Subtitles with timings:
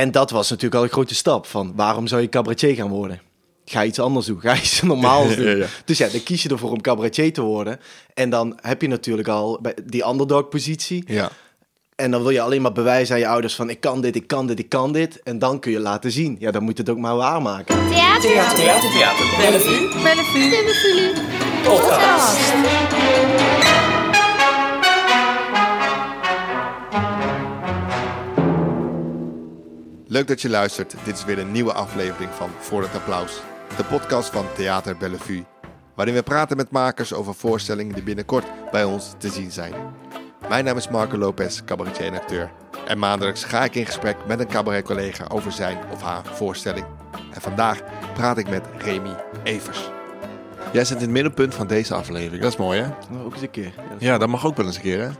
[0.00, 3.20] En dat was natuurlijk al een grote stap van waarom zou je cabaretier gaan worden?
[3.64, 5.46] Ga iets anders doen, ga iets normaals doen.
[5.46, 5.66] Ja, ja.
[5.84, 7.80] Dus ja, dan kies je ervoor om cabaretier te worden.
[8.14, 11.04] En dan heb je natuurlijk al bij die underdog-positie.
[11.06, 11.30] Ja.
[11.96, 14.26] En dan wil je alleen maar bewijzen aan je ouders van ik kan dit, ik
[14.26, 15.22] kan dit, ik kan dit.
[15.22, 16.36] En dan kun je laten zien.
[16.38, 17.88] Ja, dan moet je het ook maar waarmaken.
[17.88, 18.20] Theater.
[18.20, 19.36] Theater, theater, theater.
[19.38, 20.02] Bellevue.
[20.02, 20.50] Bellevue.
[20.50, 21.12] Bellevue.
[21.62, 23.29] Podcast.
[30.10, 30.94] Leuk dat je luistert.
[31.04, 33.40] Dit is weer een nieuwe aflevering van Voor het Applaus.
[33.76, 35.44] De podcast van Theater Bellevue.
[35.94, 39.74] Waarin we praten met makers over voorstellingen die binnenkort bij ons te zien zijn.
[40.48, 42.50] Mijn naam is Marco Lopez, cabaretier en acteur.
[42.86, 46.86] En maandelijks ga ik in gesprek met een cabaretcollega over zijn of haar voorstelling.
[47.32, 47.80] En vandaag
[48.14, 49.90] praat ik met Remy Evers.
[50.72, 52.42] Jij zit in het middelpunt van deze aflevering.
[52.42, 52.88] Dat is mooi, hè?
[53.10, 53.72] Nou, ook eens een keer.
[53.76, 55.10] Ja, Ja, dat mag ook wel eens een keer, hè?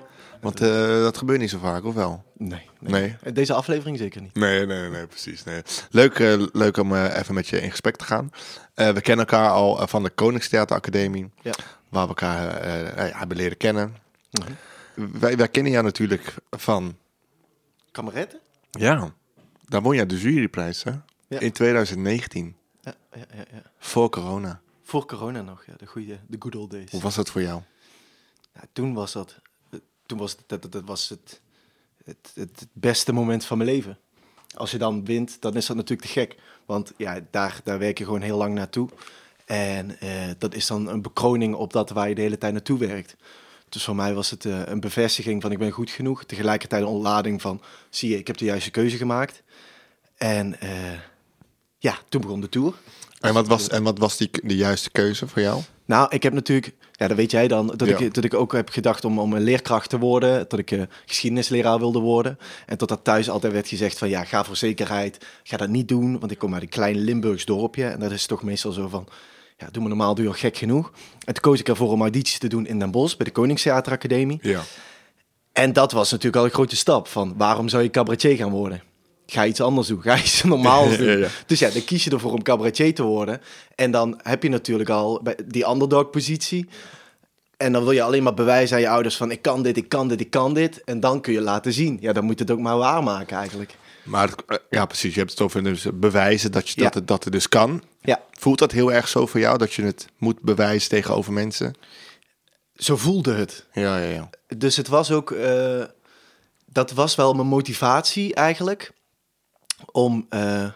[0.41, 0.69] Want eh,
[1.03, 2.25] dat gebeurt niet zo vaak, of wel?
[2.37, 3.17] Nee, nee.
[3.23, 3.33] Nee.
[3.33, 4.35] Deze aflevering zeker niet.
[4.35, 5.45] Nee, nee, nee, precies.
[5.45, 5.63] Nee.
[5.91, 8.31] Leuk, eh, leuk om eh, even met je in gesprek te gaan.
[8.75, 11.53] Eh, we kennen elkaar al eh, van de Koningstheateracademie, Ja.
[11.89, 13.97] waar we elkaar eh, eh, ja, hebben leren kennen.
[14.31, 14.53] Mhm.
[15.19, 16.97] Wij, wij kennen jou natuurlijk van,
[17.91, 18.41] Kameretten?
[18.71, 19.13] ja,
[19.67, 20.93] daar won je de juryprijs, hè?
[21.29, 21.39] Ja.
[21.41, 23.63] In 2019, Ja, ja, ja, ja.
[23.79, 24.61] voor corona.
[24.83, 25.73] Voor corona nog, ja.
[25.77, 26.91] De goede, de good old days.
[26.91, 27.61] Hoe was dat voor jou?
[28.55, 29.37] Ja, toen was dat, eh,
[30.11, 31.41] toen was dat, dat, dat was het,
[32.05, 33.99] het, het beste moment van mijn leven.
[34.55, 36.37] Als je dan wint, dan is dat natuurlijk te gek.
[36.67, 38.89] Want ja, daar, daar werk je gewoon heel lang naartoe.
[39.47, 42.79] En eh, dat is dan een bekroning op dat waar je de hele tijd naartoe
[42.79, 43.17] werkt.
[43.69, 46.25] Dus voor mij was het eh, een bevestiging van ik ben goed genoeg.
[46.25, 49.43] Tegelijkertijd een ontlading van zie je, ik heb de juiste keuze gemaakt.
[50.17, 50.71] En eh,
[51.79, 52.75] ja, toen begon de tour.
[53.21, 55.63] En wat was, en wat was die, de juiste keuze voor jou?
[55.91, 57.99] Nou, ik heb natuurlijk, ja, dat weet jij dan, dat, Ja.
[57.99, 60.83] ik, dat ik ook heb gedacht om, om een leerkracht te worden, dat ik eh,
[61.07, 62.39] geschiedenisleraar wilde worden.
[62.67, 65.89] En tot dat thuis altijd werd gezegd van, ja, ga voor zekerheid, ga dat niet
[65.89, 68.89] doen, want ik kom uit een klein Limburgs dorpje en dat is toch meestal zo
[68.89, 69.09] van,
[69.57, 70.93] ja, doe maar normaal, doe je al gek genoeg.
[71.25, 74.39] En toen koos ik ervoor om audities te doen in Den Bosch, bij de Koningstheateracademie.
[74.43, 74.61] Ja.
[75.53, 78.83] En dat was natuurlijk al een grote stap van, waarom zou je cabaretier gaan worden?
[79.33, 81.07] Ga iets anders doen, ga iets normaals doen.
[81.07, 81.29] Ja, ja.
[81.47, 83.41] Dus ja, dan kies je ervoor om cabaretier te worden.
[83.75, 86.69] En dan heb je natuurlijk al die underdog-positie.
[87.57, 89.31] En dan wil je alleen maar bewijzen aan je ouders van...
[89.31, 90.85] ik kan dit, ik kan dit, ik kan dit.
[90.85, 91.99] En dan kun je laten zien.
[92.01, 93.75] Ja, dan moet je het ook maar waarmaken eigenlijk.
[94.03, 95.13] Maar eh, ja, precies.
[95.15, 96.85] Je hebt het over dus bewijzen dat, je, Ja.
[96.85, 97.83] dat, het, dat het dus kan.
[98.03, 101.75] Ja, Voelt dat heel erg zo voor jou, dat je het moet bewijzen tegenover mensen?
[102.75, 103.67] zo voelde het.
[103.73, 104.31] Ja, ja, ja.
[104.57, 105.31] Dus het was ook...
[105.31, 105.83] eh,
[106.67, 108.93] dat was wel mijn motivatie eigenlijk.
[109.93, 110.27] Om...
[110.29, 110.67] eh,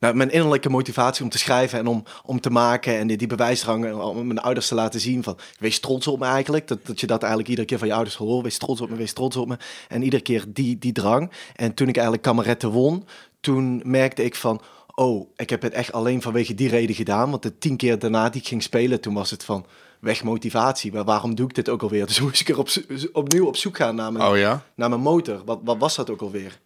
[0.00, 3.26] nou, mijn innerlijke motivatie om te schrijven en om, om te maken en die, die
[3.26, 6.68] bewijsdrang om mijn ouders te laten zien van wees trots op me eigenlijk.
[6.68, 8.42] Dat, dat je dat eigenlijk iedere keer van je ouders hoort.
[8.42, 9.56] Wees trots op me, wees trots op me.
[9.88, 11.30] En iedere keer die, die drang.
[11.54, 13.06] En toen ik eigenlijk kameretten won,
[13.40, 14.60] toen merkte ik van
[14.94, 17.30] oh, ik heb het echt alleen vanwege die reden gedaan.
[17.30, 19.66] Want de tien keer daarna die ik ging spelen, toen was het van
[20.00, 20.92] weg motivatie.
[20.92, 22.06] Maar waarom doe ik dit ook alweer?
[22.16, 22.68] Dus moest ik er op,
[23.12, 24.62] opnieuw op zoek gaan naar mijn, Oh ja?
[24.74, 25.42] naar mijn motor.
[25.44, 26.60] Wat, wat was dat ook alweer?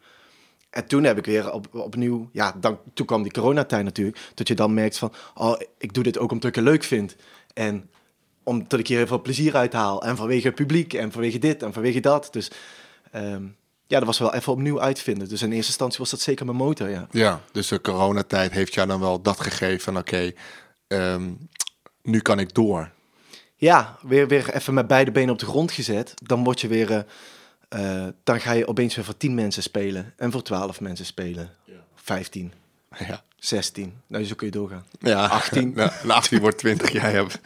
[0.70, 4.48] En toen heb ik weer op, opnieuw, ja, dan, toen kwam die coronatijd natuurlijk, dat
[4.48, 7.16] je dan merkt van, oh, ik doe dit ook omdat ik het leuk vind.
[7.54, 7.90] En
[8.42, 10.02] omdat ik hier heel veel plezier uit haal.
[10.02, 12.28] En vanwege het publiek, en vanwege dit, en vanwege dat.
[12.30, 12.50] Dus
[13.10, 13.44] ehm,
[13.86, 15.28] ja, dat was wel even opnieuw uitvinden.
[15.28, 17.06] Dus in eerste instantie was dat zeker mijn motor, ja.
[17.10, 20.32] Ja, dus de coronatijd heeft jou dan wel dat gegeven van oké,
[20.86, 21.32] ehm,
[22.02, 22.90] nu kan ik door.
[23.56, 26.14] Ja, weer, weer even met beide benen op de grond gezet.
[26.14, 27.00] Dan word je weer, eh,
[27.70, 30.12] eh, dan ga je opeens weer voor 10 mensen spelen.
[30.16, 31.50] En voor 12 mensen spelen.
[31.94, 32.52] 15,
[32.98, 33.92] Ja, 16.
[34.06, 34.84] Nou, zo kun je doorgaan.
[35.00, 35.72] ja 18.
[35.74, 37.38] Nou, 18 wordt 20, jij hebt.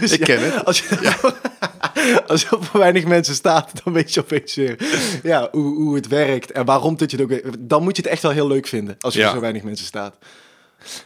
[0.00, 0.64] Dus Ik ja, ken het.
[0.64, 1.14] Als je,
[2.26, 4.76] als er voor weinig mensen staat, dan weet je opeens weer
[5.22, 7.68] ja, hoe, hoe het werkt en waarom dat je het ook...
[7.68, 9.26] Dan moet je het echt wel heel leuk vinden, als er Ja.
[9.26, 10.16] voor zo weinig mensen staat.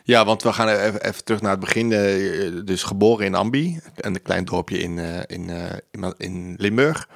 [0.04, 1.92] Ja, want we gaan even, even terug naar het begin.
[1.92, 7.08] eh, Dus geboren in Ambi, een klein dorpje in, eh, in, eh, in, in Limburg,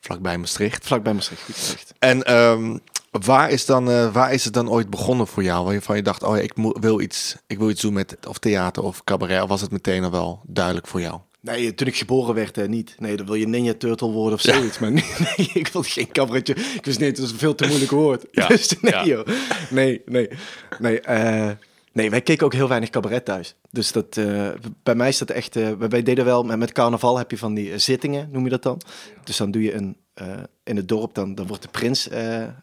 [0.00, 0.86] vlakbij Maastricht.
[0.86, 1.92] Vlak bij Maastricht, gezegd.
[1.98, 2.76] En ehm,
[3.10, 5.64] waar, is dan, waar is het dan ooit begonnen voor jou?
[5.64, 9.04] Waarvan je dacht, oh, ik wil, iets, ik wil iets doen met of theater of
[9.04, 9.42] cabaret.
[9.42, 11.18] Of was het meteen al wel duidelijk voor jou?
[11.40, 12.94] Nee, toen ik geboren werd, niet.
[12.98, 14.54] Nee, dan wil je Ninja Turtle worden of Ja.
[14.54, 14.78] zoiets.
[14.78, 15.04] Maar nee,
[15.36, 16.54] nee, ik wilde geen cabaretje.
[16.54, 18.24] Ik wist niet, dat is een veel te moeilijk woord.
[18.30, 19.04] Ja, Dus nee, ja.
[19.04, 19.26] joh.
[19.70, 20.28] Nee, nee.
[20.78, 21.50] Nee, eh,
[21.94, 23.54] nee, wij keken ook heel weinig cabaret thuis.
[23.70, 24.48] Dus dat, eh,
[24.82, 25.56] bij mij is dat echt...
[25.56, 28.62] eh, wij deden wel, met, carnaval heb je van die eh, zittingen, noem je dat
[28.62, 28.80] dan.
[29.24, 29.96] Dus dan doe je een...
[30.64, 32.08] in het dorp, dan, dan wordt de prins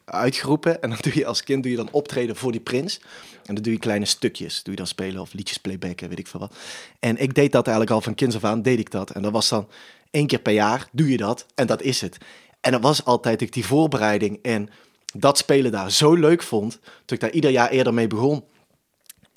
[0.06, 0.81] uitgeroepen.
[0.81, 3.00] En dan doe je als kind doe je dan optreden voor die prins.
[3.45, 4.63] En dan doe je kleine stukjes.
[4.63, 6.56] Doe je dan spelen of liedjes playbacken, weet ik veel wat.
[7.00, 9.10] En ik deed dat eigenlijk al van kinds af aan, deed ik dat.
[9.10, 9.68] En dat was dan
[10.12, 11.45] één keer per jaar, doe je dat.
[11.56, 12.18] En dat is het.
[12.62, 14.69] En dat was altijd ik die voorbereiding en
[15.13, 18.44] dat spelen daar zo leuk vond, dat ik daar ieder jaar eerder mee begon.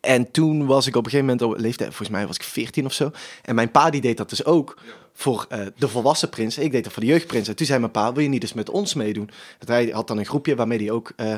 [0.04, 2.86] En toen was ik op een gegeven moment op leeftijd, volgens mij was ik 14
[2.86, 3.10] of zo.
[3.42, 4.76] En mijn pa die deed dat dus ook
[5.14, 6.58] voor eh, de volwassen prins.
[6.58, 7.48] Ik deed dat voor de jeugdprins.
[7.48, 9.30] En toen zei mijn pa, wil je niet eens met ons meedoen?
[9.58, 11.34] Dat hij had dan een groepje waarmee hij ook uh,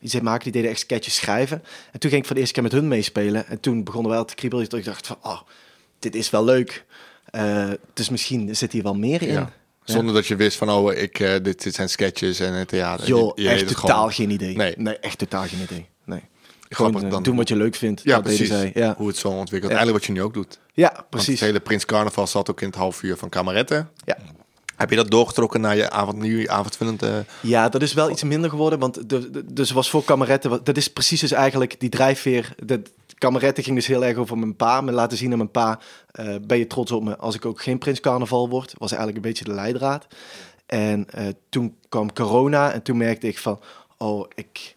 [0.00, 0.42] iets deed maken.
[0.42, 1.62] Die deden echt sketches schrijven.
[1.92, 3.46] En toen ging ik voor de eerste keer met hun meespelen.
[3.46, 4.68] En toen begonnen we wel te kriebelen.
[4.68, 5.40] Dus ik dacht van, oh,
[5.98, 6.84] dit is wel leuk.
[7.34, 9.32] Uh, dus misschien zit hier wel meer in.
[9.32, 9.52] Ja.
[9.84, 13.06] Zonder dat je wist van, oh, ik, dit, dit zijn sketches en het theater.
[13.06, 14.12] Joh, je, je echt totaal gewoon...
[14.12, 14.56] geen idee.
[14.56, 14.74] Nee.
[14.76, 15.86] nee, echt totaal geen idee.
[16.74, 17.22] Grappig Gewoon, dan.
[17.22, 18.02] doen wat je leuk vindt.
[18.04, 18.48] Ja, dat precies.
[18.48, 18.70] zij.
[18.74, 18.94] Ja.
[18.96, 19.72] Hoe het zo ontwikkelt.
[19.72, 19.78] Ja.
[19.78, 20.58] Eigenlijk wat je nu ook doet.
[20.72, 21.40] ja, Want precies.
[21.40, 23.90] het hele Prins Carnaval zat ook in het half uur van Kameretten.
[24.04, 24.16] Ja.
[24.76, 27.02] Heb je dat doorgetrokken naar je avond, nu avondvullend?
[27.02, 30.60] eh, Ja, dat is wel iets minder geworden, want de, de- dus was voor kameretten,
[30.64, 32.54] dat is precies dus eigenlijk die drijfveer.
[32.64, 32.82] De
[33.18, 35.78] kameretten ging dus heel erg over mijn pa, me laten zien aan mijn pa,
[36.10, 39.24] eh, ben je trots op me als ik ook geen prins carnaval word, was eigenlijk
[39.24, 40.06] een beetje de leidraad.
[40.66, 43.60] En eh, toen kwam corona en toen merkte ik van,
[43.98, 44.76] oh, ik,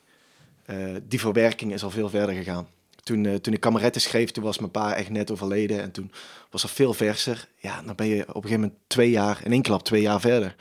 [0.65, 0.77] eh,
[1.07, 2.68] die verwerking is al veel verder gegaan.
[3.04, 6.12] Toen, eh, toen ik kameretten schreef, toen was mijn pa echt net overleden en toen
[6.51, 7.48] was er veel verser.
[7.57, 10.19] Ja, dan ben je op een gegeven moment twee jaar, in één klap twee jaar
[10.19, 10.56] verder.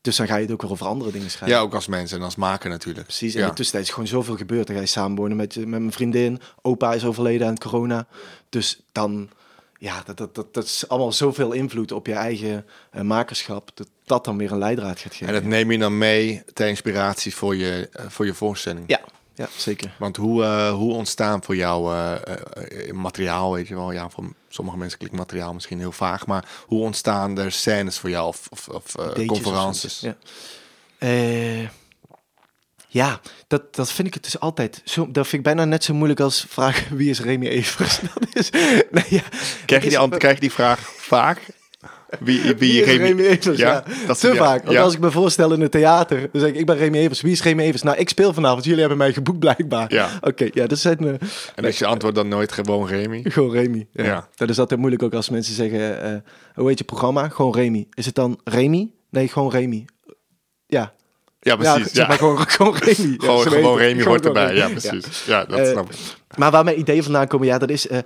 [0.00, 1.58] Dus dan ga je het ook weer over andere dingen schrijven.
[1.58, 3.06] ja, ook als mensen en als maker natuurlijk.
[3.06, 3.44] Precies, en Ja.
[3.44, 4.66] in de tussentijd is gewoon zoveel gebeurd.
[4.66, 6.40] Dan ga je samenwonen met, je- met mijn vriendin.
[6.62, 8.06] Opa is overleden aan corona.
[8.48, 9.30] Dus dan,
[9.80, 13.70] ja, dat, dat, dat, dat is allemaal zoveel invloed op je eigen eh, makerschap.
[13.74, 15.26] Dat dat dan weer een leidraad gaat geven.
[15.26, 18.84] En dat neem je dan mee ter inspiratie voor je, eh, voor je voorstelling.
[18.86, 19.00] Ja,
[19.34, 19.94] ja, zeker.
[19.98, 21.94] Want hoe, eh, hoe ontstaan voor jou
[22.92, 23.92] materiaal, weet je wel?
[23.92, 28.10] Ja, voor sommige mensen klinkt materiaal misschien heel vaag, maar hoe ontstaan er scènes voor
[28.10, 30.00] jou of, of, of of conferences?
[30.00, 30.16] Ja,
[30.98, 31.68] Eh,
[32.92, 34.82] ja dat, dat vind ik het dus altijd.
[34.84, 38.00] Zo, dat vind ik bijna net zo moeilijk als vragen wie is Remy Evers.
[38.14, 38.50] Dat is,
[38.90, 39.22] nee, ja,
[39.66, 41.38] Krijg, je die, krijg je die vraag vaak?
[42.18, 43.58] Wie, wie, Wie is Remy- Remy Evers?
[43.58, 44.62] Ja, dat te ja, vaak.
[44.62, 44.82] Want ja.
[44.82, 47.20] als ik me voorstel in het theater, dan zeg ik, ik ben Remy Evers.
[47.20, 47.82] Wie is Remy Evers?
[47.82, 48.64] Nou, ik speel vanavond.
[48.64, 49.92] Jullie hebben mij geboekt blijkbaar.
[49.94, 50.08] Ja.
[50.20, 51.18] Oké, ja, dat zijn me
[51.54, 53.22] En als je antwoord dan nooit gewoon Remy?
[53.24, 53.86] gewoon Remy.
[53.92, 54.04] Ja.
[54.04, 54.28] Ja.
[54.34, 56.14] Dat is altijd moeilijk ook als mensen zeggen, eh,
[56.54, 57.28] hoe heet je programma?
[57.28, 57.86] Gewoon Remy.
[57.94, 58.90] Is het dan Remy?
[59.10, 59.84] Nee, gewoon Remy.
[60.66, 60.92] Ja,
[61.40, 61.92] Ja, ja, precies.
[61.92, 63.14] zeg Ja, maar gewoon, gewoon Remy.
[63.18, 63.78] Gewoon.
[63.78, 64.54] Remy hoort erbij.
[64.54, 65.24] Ja, precies.
[65.26, 65.96] Ja, dat Eh, snap ik.
[66.36, 67.88] Maar waar mijn ideeën vandaan komen, ja, dat is...
[67.88, 67.98] eh,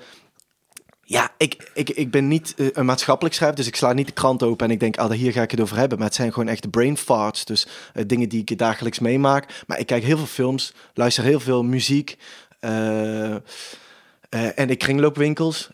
[1.06, 4.12] ja, ik, ik, ik ben niet eh, een maatschappelijk schrijver, dus ik sla niet de
[4.12, 5.98] krant open en ik denk, ah, hier ga ik het over hebben.
[5.98, 7.66] Maar het zijn gewoon echt brain farts, dus
[8.06, 9.62] dingen die ik dagelijks meemaak.
[9.66, 12.16] Maar ik kijk heel veel films, luister heel veel muziek.
[14.54, 15.68] en ik kringloopwinkels.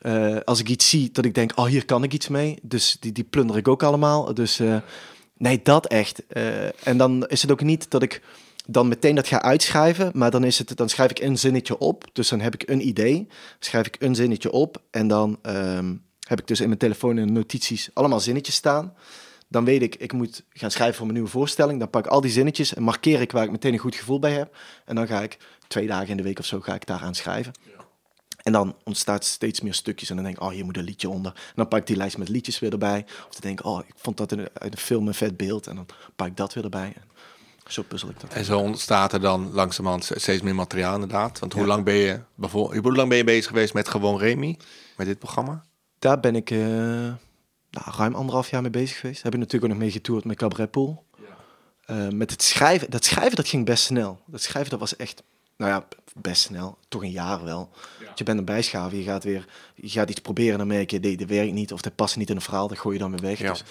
[0.44, 2.58] Als ik iets zie dat ik denk, oh, hier kan ik iets mee.
[2.62, 4.34] Dus die, die plunder ik ook allemaal.
[4.34, 4.60] Dus
[5.40, 6.26] nee, dat echt.
[6.26, 8.22] Eh, en dan is het ook niet dat ik
[8.66, 12.04] dan meteen dat ga uitschrijven, maar dan, is het, dan schrijf ik een zinnetje op.
[12.12, 13.26] Dus dan heb ik een idee,
[13.58, 15.94] schrijf ik een zinnetje op en dan ehm,
[16.28, 18.94] heb ik dus in mijn telefoon en notities allemaal zinnetjes staan.
[19.48, 21.78] Dan weet ik, ik moet gaan schrijven voor mijn nieuwe voorstelling.
[21.78, 24.18] Dan pak ik al die zinnetjes en markeer ik waar ik meteen een goed gevoel
[24.18, 24.56] bij heb.
[24.84, 27.52] En dan ga ik twee dagen in de week of zo ga ik daaraan schrijven.
[28.50, 30.10] En dan ontstaat steeds meer stukjes.
[30.10, 31.32] En dan denk ik, oh, hier moet een liedje onder.
[31.34, 33.04] En dan pak ik die lijst met liedjes weer erbij.
[33.06, 35.66] Of dan denk ik, oh, ik vond dat in uit de film een vet beeld.
[35.66, 35.86] En dan
[36.16, 36.92] pak ik dat weer erbij.
[36.96, 37.02] En
[37.72, 38.32] zo puzzel ik dat.
[38.32, 41.38] En zo ontstaat er dan langzamerhand steeds meer materiaal inderdaad.
[41.38, 41.68] Want hoe Ja.
[41.68, 44.58] lang ben je bijvoorbeeld, hoe lang ben je bezig geweest met gewoon Remy,
[44.96, 45.64] met dit programma?
[45.98, 47.16] Daar ben ik eh, nou,
[47.96, 49.22] ruim anderhalf jaar mee bezig geweest.
[49.22, 51.04] Heb ik natuurlijk ook nog mee getoerd met Cabaret Pool.
[51.84, 52.90] Eh, met het schrijven.
[52.90, 54.20] Dat schrijven, dat ging best snel.
[54.26, 55.22] Dat schrijven, dat was echt,
[55.56, 56.78] nou ja, best snel.
[56.88, 57.70] Toch een jaar wel.
[58.14, 58.98] Je bent een bijschaven.
[58.98, 59.44] Je gaat weer,
[59.74, 60.58] je gaat iets proberen.
[60.58, 61.72] Dan merk je, nee, dat werkt niet.
[61.72, 62.68] Of dat past niet in een verhaal.
[62.68, 63.38] Dat gooi je dan weer weg.
[63.38, 63.48] Ja.
[63.52, 63.62] Dus,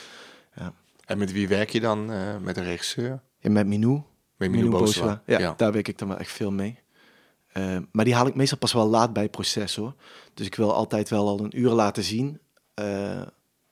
[1.06, 2.12] En met wie werk je dan?
[2.12, 3.22] eh, met een regisseur?
[3.40, 4.02] ja, met Minou.
[4.38, 5.22] Met Minou Minou Boswa.
[5.26, 5.54] Ja, Ja.
[5.58, 6.80] daar werk ik dan wel echt veel mee.
[7.50, 9.94] Eh, maar die haal ik meestal pas wel laat bij het proces hoor.
[10.34, 12.40] Dus ik wil altijd wel al een uur laten zien.
[12.74, 13.22] eh,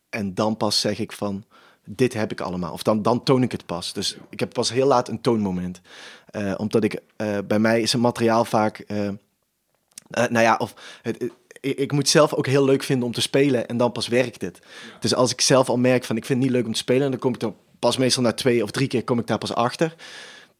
[0.09, 1.45] en dan pas zeg ik van,
[1.89, 2.71] dit heb ik allemaal.
[2.71, 3.93] Of dan, dan toon ik het pas.
[3.93, 5.81] Dus ik heb pas heel laat een toonmoment.
[6.25, 9.09] Eh, omdat ik, eh, bij mij is het materiaal vaak, eh,
[10.09, 13.77] nou ja, of het, ik moet zelf ook heel leuk vinden om te spelen en
[13.77, 14.59] dan pas werkt het.
[14.99, 17.11] Dus als ik zelf al merk van, ik vind het niet leuk om te spelen,
[17.11, 19.53] dan kom ik dan pas meestal na twee of drie keer kom ik daar pas
[19.53, 19.95] achter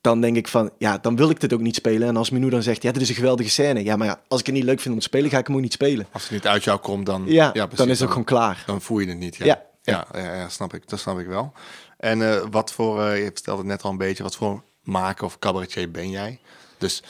[0.02, 2.08] dan denk ik van, ja, dan wil ik dit ook niet spelen.
[2.08, 3.84] En als Minou dan zegt, ja, dit is een geweldige scène.
[3.84, 5.56] Ja, maar ja, als ik het niet leuk vind om te spelen, ga ik hem
[5.56, 6.08] ook niet spelen.
[6.12, 8.64] Als het niet uit jou komt, dan, Ja, precies, dan is het ook gewoon klaar.
[8.66, 9.36] Dan voel je het niet.
[9.36, 9.66] Ja, Ja.
[9.92, 10.08] Ja.
[10.14, 10.90] ja, snap ik.
[10.90, 11.54] Dat snap ik wel.
[11.98, 15.26] En eh, wat voor, eh, je vertelde het net al een beetje, wat voor maker
[15.26, 16.40] of cabaretier ben jij?
[16.78, 17.04] Dus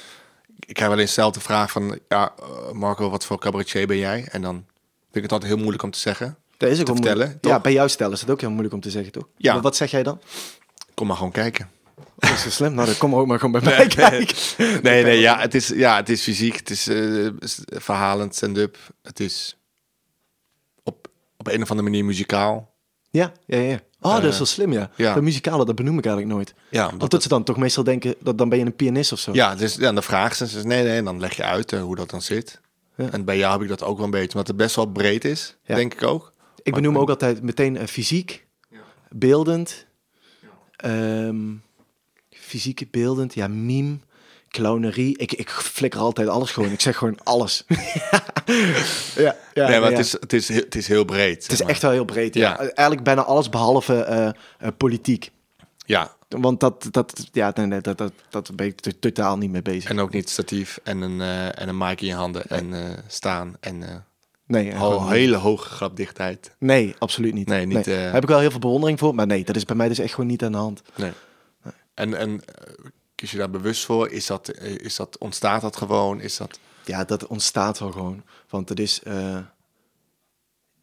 [0.59, 4.27] ik krijg wel eens dezelfde vraag van, ja, eh, Marco, wat voor cabaretier ben jij?
[4.31, 6.37] En dan vind ik het altijd heel moeilijk om te zeggen.
[6.57, 7.37] Dat is ook te vertellen.
[7.41, 9.27] Ja, bij jou stellen is het ook heel moeilijk om te zeggen, toch?
[9.37, 9.53] Ja.
[9.53, 10.21] Maar wat zeg jij dan?
[10.93, 11.69] Kom maar gewoon kijken.
[12.15, 12.73] Dat is zo slim.
[12.73, 14.37] Nou, dan kom ook maar gewoon bij mij kijken.
[14.81, 16.89] Nee, nee, ja, het is, ja, het is fysiek, het is
[17.69, 18.77] verhalend, stand-up.
[19.03, 19.57] Het is
[21.37, 22.75] op, een of andere manier muzikaal.
[23.09, 23.79] Ja, ja, ja.
[24.01, 24.89] Oh, dat is Eh, wel slim, ja.
[24.95, 25.13] ja.
[25.13, 26.53] Dat muzikale, dat benoem ik eigenlijk nooit.
[26.69, 29.19] Ja, omdat dat ze dan toch meestal denken, dat dan ben je een pianist of
[29.19, 29.33] zo.
[29.33, 30.47] Ja, dus ja, dan vragen ze.
[30.59, 32.61] Ze nee, nee, en dan leg je uit eh, hoe dat dan zit.
[32.95, 33.09] Ja.
[33.11, 35.25] En bij jou heb ik dat ook wel een beetje, omdat het best wel breed
[35.25, 35.75] is, Ja.
[35.75, 36.33] denk ik ook.
[36.63, 38.45] Ik benoem ook altijd meteen eh, fysiek,
[39.09, 39.85] beeldend,
[40.75, 41.53] ehm,
[42.29, 43.97] fysiek, beeldend, ja, meme,
[44.61, 45.17] clownerie.
[45.17, 46.71] Ik, ik flikker altijd alles gewoon.
[46.71, 47.63] Ik zeg gewoon alles.
[49.15, 49.97] ja, ja, nee, maar ja.
[49.97, 51.43] het, is, het, is, het is heel breed.
[51.43, 52.33] Het is echt wel heel breed.
[52.33, 52.49] Ja.
[52.49, 52.57] Ja.
[52.59, 54.33] Eigenlijk bijna alles behalve eh, eh,
[54.77, 55.31] politiek.
[55.85, 59.51] Ja, Want dat, dat, ja, nee, nee, dat, dat, dat ben ik to- totaal niet
[59.51, 59.89] mee bezig.
[59.89, 62.73] en ook niet statief en een, eh, en een mic in je handen en
[63.07, 63.55] staan.
[63.59, 64.05] En
[64.45, 66.55] nee, al gewoon- hele hoge grapdichtheid.
[66.59, 67.47] nee, absoluut niet.
[67.47, 69.15] Nee, niet, Daar heb ik wel heel veel bewondering voor.
[69.15, 70.81] Maar nee, dat is bij mij dus echt gewoon niet aan de hand.
[70.95, 71.11] Nee.
[71.93, 72.41] En, en
[73.17, 74.09] kies je daar bewust voor?
[74.09, 76.21] Is dat, eh, is dat, ontstaat dat gewoon?
[76.21, 76.59] Is dat...
[76.85, 78.23] Ja, dat ontstaat wel gewoon.
[78.49, 79.03] Want het is...
[79.03, 79.37] eh,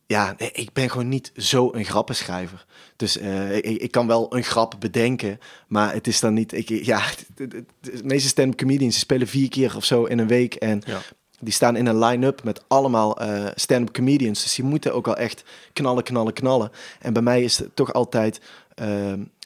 [0.06, 2.66] ja, nee, ik ben gewoon niet zo een grappenschrijver.
[2.96, 6.52] Dus eh, ik, ik kan wel een grap bedenken, maar het is dan niet...
[6.52, 7.02] Ik, ja,
[7.36, 10.54] de, de- de meeste stand-up comedians spelen vier keer of zo in een week.
[10.54, 11.00] En Ja.
[11.40, 13.18] die staan in een line-up met allemaal
[13.54, 14.42] stand-up comedians.
[14.42, 16.70] Dus die moeten ook al echt knallen, knallen, knallen.
[17.00, 18.40] En bij mij is het toch altijd...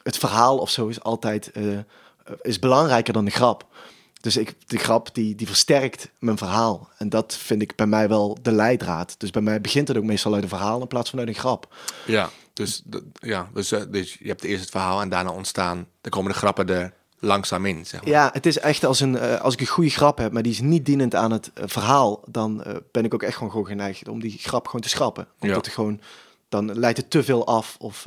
[0.03, 1.51] het verhaal of zo is altijd...
[2.43, 3.67] is belangrijker dan de grap.
[4.21, 6.89] Dus ik, de grap die, die versterkt mijn verhaal.
[6.97, 9.15] En dat vind ik bij mij wel de leidraad.
[9.19, 11.35] Dus bij mij begint het ook meestal uit een verhaal in plaats van uit een
[11.35, 11.75] grap.
[12.07, 12.83] Ja, dus,
[13.13, 15.87] ja, dus, eh, dus je hebt eerst het verhaal en daarna ontstaan...
[16.01, 18.11] Dan komen de grappen er langzaam in, zeg maar.
[18.11, 20.53] Ja, het is echt als, een, eh, als ik een goede grap heb, maar die
[20.53, 24.09] is niet dienend aan het eh, verhaal, dan ben ik ook echt gewoon, gewoon geneigd
[24.09, 25.29] om die grap gewoon te schrappen.
[25.41, 25.57] Omdat Ja.
[25.57, 26.01] het gewoon,
[26.49, 28.07] dan leidt het te veel af of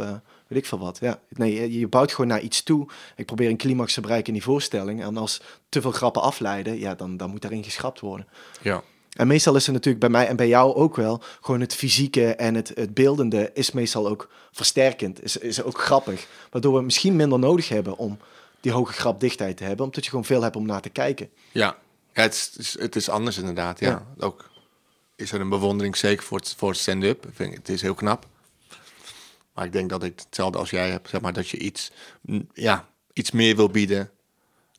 [0.54, 0.98] weet ik veel wat.
[1.02, 1.20] Ja.
[1.30, 2.88] Nee, je- bouwt gewoon naar iets toe.
[3.16, 5.02] Ik probeer een climax te bereiken in die voorstelling.
[5.04, 8.28] En als te veel grappen afleiden, ja, dan, dan moet daarin geschrapt worden.
[8.62, 8.84] Ja.
[9.12, 12.36] En meestal is het natuurlijk bij mij en bij jou ook wel gewoon het fysieke
[12.36, 16.28] en het, het beeldende is meestal ook versterkend, is, is ook grappig.
[16.52, 18.18] Waardoor we misschien minder nodig hebben om
[18.62, 21.30] die hoge grapdichtheid te hebben, omdat je gewoon veel hebt om naar te kijken.
[21.52, 21.76] Ja,
[22.14, 23.80] ja het, is- het, is, anders inderdaad.
[23.80, 24.06] Ja.
[24.20, 24.50] Ook
[25.16, 27.26] is er een bewondering zeker voor het, voor stand-up.
[27.26, 28.26] Ik vind Het is heel knap.
[29.54, 31.92] Maar ik denk dat ik hetzelfde als jij heb, zeg maar, dat je iets,
[32.22, 34.10] mm, ja, iets meer wil bieden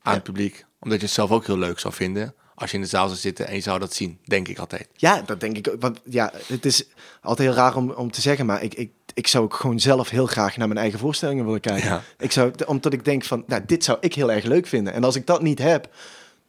[0.01, 0.65] aan het publiek.
[0.79, 3.19] Omdat je het zelf ook heel leuk zou vinden als je in de zaal zou
[3.19, 4.87] zitten en je zou dat zien, denk ik altijd.
[4.95, 5.81] Ja, dat denk ik ook.
[5.81, 6.85] Want ja, het is
[7.21, 10.09] altijd heel raar om, om te zeggen, maar ik, ik, ik zou ook gewoon zelf
[10.09, 11.89] heel graag naar mijn eigen voorstellingen willen kijken.
[11.89, 12.03] Ja.
[12.17, 14.93] Ik zou, omdat ik denk van, nou, dit zou ik heel erg leuk vinden.
[14.93, 15.89] En als ik dat niet heb,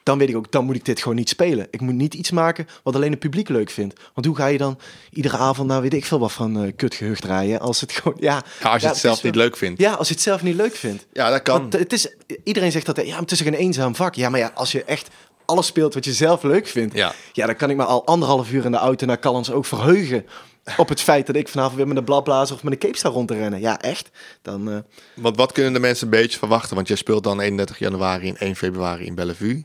[0.04, 1.66] dan weet ik ook, dan moet ik dit gewoon niet spelen.
[1.70, 4.00] Ik moet niet iets maken wat alleen het publiek leuk vindt.
[4.14, 4.78] Want hoe ga je dan
[5.10, 8.42] iedere avond naar weet ik veel wat van eh kutgehucht rijden, als het gewoon, ja...
[8.60, 9.80] Ja, als je ja, het zelf is niet leuk vindt.
[9.80, 11.06] Ja, als je het zelf niet leuk vindt.
[11.12, 11.60] Ja, dat kan.
[11.60, 14.14] Want het is, iedereen zegt dat, ja, het is een eenzaam vak.
[14.14, 15.08] Ja, maar ja, als je echt
[15.44, 17.12] alles speelt wat je zelf leuk vindt, Ja.
[17.32, 20.26] ja, dan kan ik me al anderhalf uur in de auto naar Callans ook verheugen
[20.76, 23.08] op het feit dat ik vanavond weer met een bladblazer of met een cape sta
[23.08, 23.60] rond te rennen.
[23.60, 24.10] Ja, echt.
[24.42, 24.78] Dan, eh,
[25.14, 26.74] Want wat kunnen de mensen een beetje verwachten?
[26.74, 29.64] Want jij speelt dan 31 januari en 1 februari in Bellevue.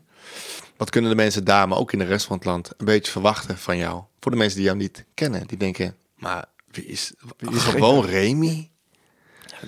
[0.77, 3.12] Wat kunnen de mensen daar, maar ook in de rest van het land, een beetje
[3.12, 4.03] verwachten van jou?
[4.19, 8.05] Voor de mensen die jou niet kennen, die denken, maar wie is, wie is gewoon
[8.05, 8.69] Remy?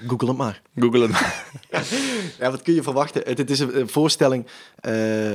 [0.08, 0.62] Google het maar.
[0.75, 1.46] Google het maar.
[2.39, 3.22] Ja, wat kun je verwachten?
[3.25, 5.34] Het, het is een, een voorstelling eh,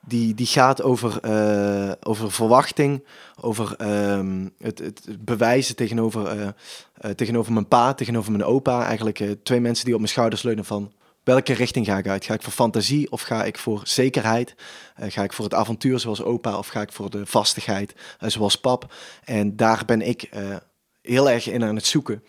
[0.00, 3.04] die, die gaat over, eh, over verwachting,
[3.40, 6.54] over ehm, het, het bewijzen tegenover,
[6.94, 8.84] eh, tegenover mijn pa, tegenover mijn opa.
[8.84, 10.92] Eigenlijk twee mensen die op mijn schouders leunen van
[11.24, 12.24] welke richting ga ik uit?
[12.24, 14.54] Ga ik voor fantasie of ga ik voor zekerheid?
[14.94, 18.28] Eh, ga ik voor het avontuur zoals opa of ga ik voor de vastigheid eh,
[18.28, 18.94] zoals pap?
[19.24, 20.56] En daar ben ik eh,
[21.02, 22.24] heel erg in aan het zoeken.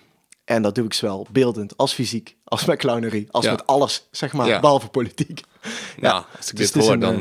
[0.46, 3.52] En dat doe ik zowel beeldend als fysiek, als met clownerie, als Ja.
[3.52, 4.60] met alles, zeg maar, Ja.
[4.60, 5.42] behalve politiek.
[5.98, 7.20] Nou, als ik dus dit hoor, een, dan...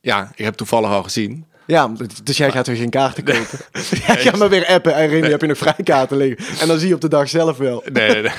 [0.00, 1.46] ja, ik heb toevallig al gezien.
[1.66, 1.92] Ja,
[2.22, 3.58] dus jij gaat weer geen kaarten kopen.
[4.06, 6.60] jij gaat maar weer appen en Remy, heb je nog vrijkaarten liggen?
[6.60, 7.82] En dan zie je op de dag zelf wel.
[7.92, 8.32] Nee, nee, nee.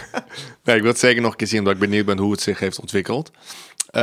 [0.63, 2.41] nee, ik wil het zeker nog een keer zien, omdat ik benieuwd ben hoe het
[2.41, 3.31] zich heeft ontwikkeld.
[3.87, 4.01] eh,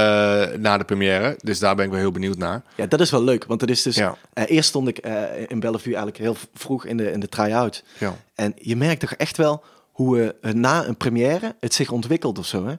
[0.59, 1.37] na de première.
[1.39, 2.63] Dus daar ben ik wel heel benieuwd naar.
[2.75, 3.97] Ja, dat is wel leuk, want het is dus...
[3.97, 4.17] Ja.
[4.33, 7.83] eh, eerst stond ik eh, in Bellevue eigenlijk heel vroeg in de, in de try-out.
[7.99, 8.17] Ja.
[8.35, 12.67] En je merkt toch echt wel hoe na een première het zich ontwikkelt of zo,
[12.67, 12.75] hè?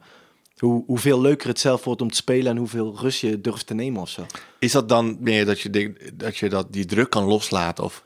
[0.58, 3.74] Hoe, hoeveel leuker het zelf wordt om te spelen en hoeveel rust je durft te
[3.74, 4.26] nemen of zo.
[4.60, 7.84] Is dat dan meer dat je, dat, je dat, die druk kan loslaten?
[7.84, 8.04] Of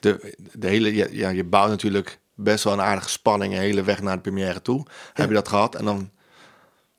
[0.00, 3.82] de, de hele, ja, ja, je bouwt natuurlijk best wel een aardige spanning, een hele
[3.82, 4.86] weg naar de première toe.
[5.12, 5.74] Heb je dat gehad?
[5.74, 6.10] En dan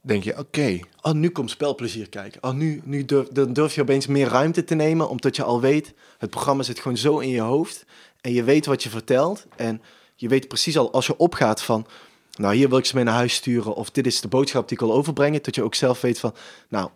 [0.01, 2.43] denk je, oké, Oh, nu komt spelplezier kijken.
[2.43, 5.61] Oh, nu, nu durf, dan durf je opeens meer ruimte te nemen, omdat je al
[5.61, 7.85] weet, het programma zit gewoon zo in je hoofd.
[8.21, 9.45] En je weet wat je vertelt.
[9.55, 9.81] En
[10.15, 11.87] je weet precies al, als je opgaat van,
[12.37, 13.73] nou, hier wil ik ze mee naar huis sturen.
[13.75, 15.43] Of dit is de boodschap die ik wil overbrengen.
[15.43, 16.33] Dat je ook zelf weet van,
[16.69, 16.89] nou,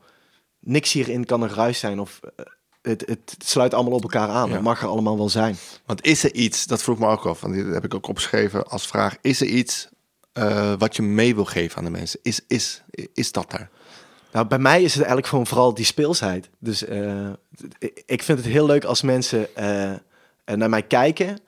[0.60, 2.00] niks hierin kan een ruis zijn.
[2.00, 2.46] Of eh,
[2.82, 4.48] het, het, sluit allemaal op elkaar aan.
[4.48, 4.54] Ja.
[4.54, 5.56] Het mag er allemaal wel zijn.
[5.86, 8.68] Want is er iets, dat vroeg me ook af, want dit heb ik ook opgeschreven
[8.68, 9.18] als vraag.
[9.22, 9.88] Is er iets
[10.34, 12.20] eh, wat je mee wil geven aan de mensen?
[12.24, 13.70] Is, is, is dat daar?
[14.32, 16.50] Nou, bij mij is het eigenlijk gewoon vooral die speelsheid.
[16.60, 17.30] Dus eh,
[18.06, 19.48] ik- vind het heel leuk als mensen
[20.46, 21.40] naar mij kijken.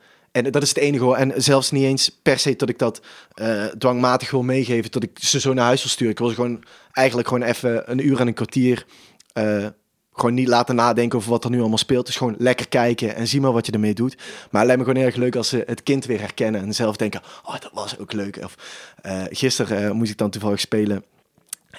[0.45, 1.15] En dat is het enige hoor.
[1.15, 3.01] En zelfs niet eens per se dat ik dat
[3.33, 4.91] eh, dwangmatig wil meegeven.
[4.91, 6.11] Dat ik ze zo naar huis wil sturen.
[6.11, 8.85] Ik wil ze gewoon eigenlijk gewoon even een uur en een kwartier...
[9.33, 9.65] eh,
[10.13, 12.05] gewoon niet laten nadenken over wat er nu allemaal speelt.
[12.05, 14.15] Dus gewoon lekker kijken en zie maar wat je ermee doet.
[14.17, 16.61] Maar het lijkt me gewoon erg leuk als ze het kind weer herkennen.
[16.61, 18.39] En zelf denken, oh, dat was ook leuk.
[18.43, 18.55] Of
[19.01, 21.03] eh, gisteren moest ik dan toevallig spelen...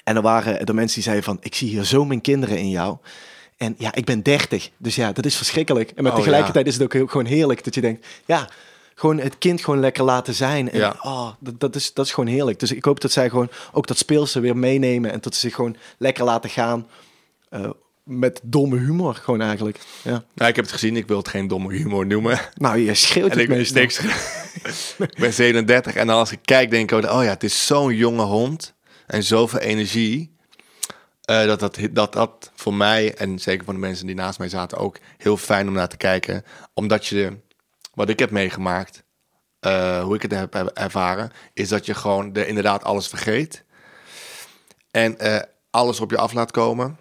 [0.03, 2.69] En er waren er mensen die zeiden van, ik zie hier zo mijn kinderen in
[2.69, 2.97] jou.
[3.61, 5.91] En ja, ik ben 30, dus ja, dat is verschrikkelijk.
[5.95, 8.49] En maar Oh, tegelijkertijd is het ook heel, gewoon heerlijk dat je denkt, ja,
[8.95, 10.71] gewoon het kind gewoon lekker laten zijn.
[10.71, 10.95] En Ja.
[11.01, 12.59] oh, dat, dat, is, dat is gewoon heerlijk.
[12.59, 15.55] Dus ik hoop dat zij gewoon ook dat speelse weer meenemen en dat ze zich
[15.55, 16.87] gewoon lekker laten gaan
[17.49, 17.69] eh,
[18.03, 19.79] met domme humor, gewoon eigenlijk.
[20.01, 20.23] Ja.
[20.33, 20.95] Nou, ik heb het gezien.
[20.95, 22.39] Ik wil het geen domme humor noemen.
[22.53, 23.81] Nou, je schreeuwt En het ik, meestal.
[23.81, 23.91] ik,
[25.13, 28.23] ik ben 37 en als ik kijk denk ik, oh ja, het is zo'n jonge
[28.23, 28.73] hond
[29.07, 30.31] en zoveel energie.
[31.31, 34.49] Eh, dat, dat, dat dat voor mij en zeker voor de mensen die naast mij
[34.49, 36.43] zaten ook heel fijn om naar te kijken.
[36.73, 37.37] Omdat je,
[37.93, 39.03] wat ik heb meegemaakt,
[39.59, 43.63] eh, hoe ik het heb, ervaren, is dat je gewoon de, inderdaad alles vergeet.
[44.91, 46.97] En eh, alles op je af laat komen.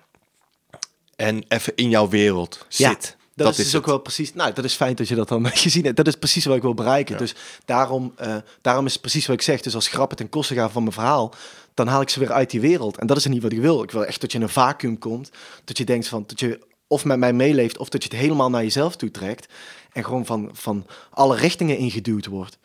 [1.17, 3.17] En even in jouw wereld Ja, zit.
[3.35, 4.35] Dat, is, dus ook wel precies.
[4.35, 5.97] Nou, dat is fijn dat je dat dan gezien hebt.
[5.97, 7.19] Dat is precies wat ik wil bereiken.
[7.19, 7.35] Dus
[7.65, 8.15] daarom,
[8.61, 9.61] daarom is precies wat ik zeg.
[9.61, 11.35] Dus als grappen ten koste gaan van mijn verhaal,
[11.75, 12.99] dan haal ik ze weer uit die wereld.
[12.99, 13.83] En dat is niet wat ik wil.
[13.83, 15.31] Ik wil echt dat je in een vacuüm komt.
[15.65, 18.50] Dat je denkt van dat je of met mij meeleeft, of dat je het helemaal
[18.50, 19.53] naar jezelf toe trekt.
[19.93, 22.59] En gewoon van, van alle richtingen ingeduwd wordt.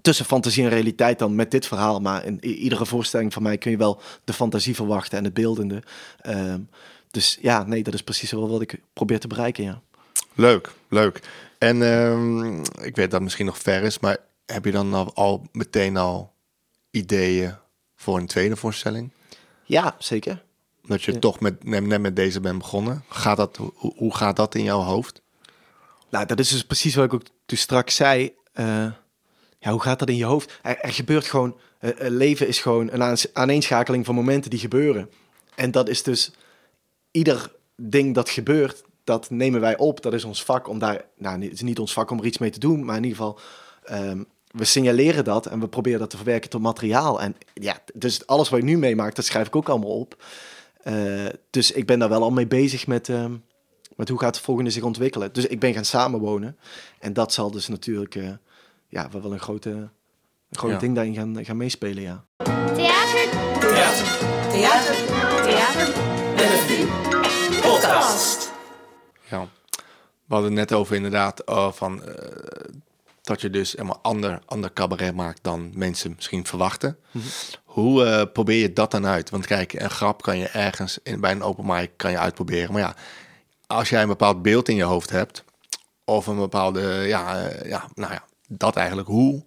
[0.00, 2.00] Tussen fantasie en realiteit dan met dit verhaal.
[2.00, 5.82] Maar in iedere voorstelling van mij kun je wel de fantasie verwachten en het beeldende.
[6.20, 6.60] Ehm,
[7.10, 9.82] dus ja, nee, dat is precies wel wat ik probeer te bereiken, ja.
[10.34, 11.20] Leuk, leuk.
[11.58, 14.16] En ehm, ik weet dat misschien nog ver is, maar
[14.46, 16.32] heb je dan al meteen al
[16.90, 17.54] ideeën
[18.04, 19.10] voor een tweede voorstelling?
[19.64, 20.42] Ja, zeker.
[20.82, 21.18] Dat je Ja.
[21.18, 23.04] toch met, net met deze bent begonnen.
[23.08, 25.22] Gaat dat, hoe, gaat dat in jouw hoofd?
[26.08, 28.32] Nou, dat is dus precies wat ik ook toen straks zei.
[28.52, 28.86] Eh,
[29.58, 30.58] ja, hoe gaat dat in je hoofd?
[30.62, 35.10] Er, er gebeurt gewoon, eh, eh, leven is gewoon een aaneenschakeling van momenten die gebeuren.
[35.54, 36.30] En dat is dus,
[37.10, 40.02] ieder ding dat gebeurt, dat nemen wij op.
[40.02, 42.38] Dat is ons vak om daar, nou, het is niet ons vak om er iets
[42.38, 43.38] mee te doen, maar in ieder geval,
[43.84, 44.22] ehm,
[44.54, 47.20] we signaleren dat en we proberen dat te verwerken tot materiaal.
[47.20, 50.24] En ja, dus alles wat ik nu meemaak, dat schrijf ik ook allemaal op.
[50.82, 53.32] Eh, dus ik ben daar wel al mee bezig met, ehm,
[53.96, 55.32] met hoe gaat het volgende zich ontwikkelen.
[55.32, 56.58] Dus ik ben gaan samenwonen.
[56.98, 58.28] En dat zal dus natuurlijk eh,
[58.88, 59.90] ja, wel wel een grote, een
[60.50, 60.78] groot Ja.
[60.78, 62.24] ding daarin gaan, gaan meespelen, ja.
[62.36, 63.28] Theater,
[63.60, 64.18] Theater.
[64.50, 64.94] Theater.
[65.42, 65.92] theater,
[66.36, 66.86] Bellevue.
[67.60, 68.52] Podcast.
[69.30, 69.48] Ja.
[70.26, 72.14] We hadden het net over inderdaad eh, van, eh,
[73.24, 76.96] dat je dus helemaal ander, ander cabaret maakt dan mensen misschien verwachten.
[77.64, 79.30] Hoe eh, probeer je dat dan uit?
[79.30, 82.72] Want kijk, een grap kan je ergens in, bij een open mic kan je uitproberen.
[82.72, 82.94] Maar ja,
[83.66, 85.44] als jij een bepaald beeld in je hoofd hebt,
[86.04, 89.42] of een bepaalde, ja, eh, ja nou ja, dat eigenlijk, hoe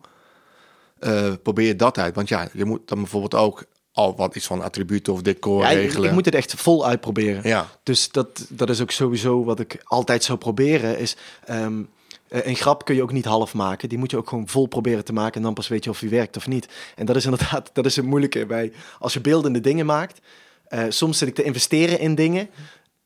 [1.00, 2.16] eh, probeer je dat uit?
[2.16, 5.70] Want ja, je moet dan bijvoorbeeld ook al wat iets van attributen of decor ja
[5.70, 6.08] regelen.
[6.08, 7.48] ik moet het echt vol uitproberen.
[7.48, 11.00] Ja, Dus dat, dat is ook sowieso wat ik altijd zou proberen.
[11.00, 11.86] Is, ehm, eh,
[12.30, 13.90] een grap kun je ook niet half maken.
[13.90, 15.36] Die moet je ook gewoon vol proberen te maken.
[15.36, 16.68] En dan pas weet je of die werkt of niet.
[16.96, 20.20] En dat is inderdaad dat is het moeilijke bij als je beeldende dingen maakt.
[20.68, 22.50] Eh, soms zit ik te investeren in dingen.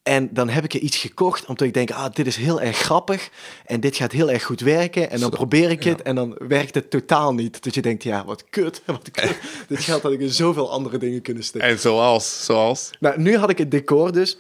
[0.04, 2.78] En dan heb ik er iets gekocht omdat ik denk, ah, dit is heel erg
[2.78, 3.30] grappig.
[3.66, 5.10] En dit gaat heel erg goed werken.
[5.10, 5.90] En dan Zo, probeer ik ja.
[5.90, 7.64] het en dan werkt het totaal niet.
[7.64, 8.82] Dat je denkt, ja, wat kut.
[8.86, 9.38] Wat kut.
[9.68, 11.68] dit geld had ik in zoveel andere dingen kunnen steken.
[11.68, 14.38] en zoals, zoals, Nou, nu had ik het decor dus.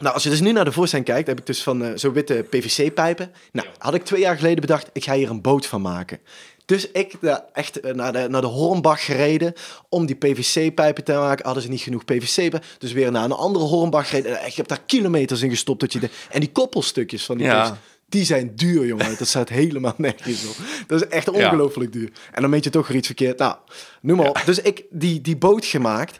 [0.00, 2.12] Nou, als je dus nu naar de voorstelling kijkt, heb ik dus van eh zo'n
[2.12, 3.32] witte PVC-pijpen.
[3.52, 6.18] Nou, had ik twee jaar geleden bedacht, ik ga hier een boot van maken.
[6.64, 9.52] Dus ik daar echt eh, naar de, naar de Hornbach gereden
[9.88, 11.44] om die PVC-pijpen te maken.
[11.44, 14.46] Hadden ze niet genoeg PVC, dus weer naar een andere Hornbach gereden.
[14.46, 15.80] Ik heb daar kilometers in gestopt.
[15.80, 17.70] Dat je de, en die koppelstukjes van die Ja.
[17.70, 17.76] PVC,
[18.08, 19.18] die zijn duur, jongen.
[19.18, 20.56] Dat staat helemaal nergens op.
[20.86, 22.10] Dat is echt ongelooflijk duur.
[22.32, 23.38] En dan meet je toch weer iets verkeerd.
[23.38, 23.56] Nou,
[24.00, 24.42] noem maar op.
[24.44, 26.18] Dus ik die, die boot gemaakt.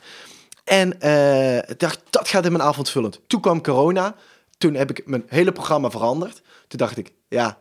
[0.70, 3.20] En eh, dacht, dat gaat in mijn avond vullend.
[3.26, 4.14] Toen kwam corona.
[4.58, 6.42] Toen heb ik mijn hele programma veranderd.
[6.68, 7.58] Toen dacht ik, ja,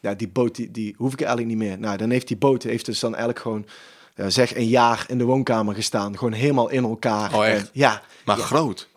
[0.00, 1.78] ja die boot die, die hoef ik eigenlijk niet meer.
[1.78, 3.66] Nou, dan heeft die boot heeft dus dan eigenlijk gewoon,
[4.14, 6.18] ja, zeg, een jaar in de woonkamer gestaan.
[6.18, 7.34] Gewoon helemaal in elkaar.
[7.34, 7.64] Oh, echt?
[7.64, 8.44] En, ja, maar ja.
[8.44, 8.88] groot.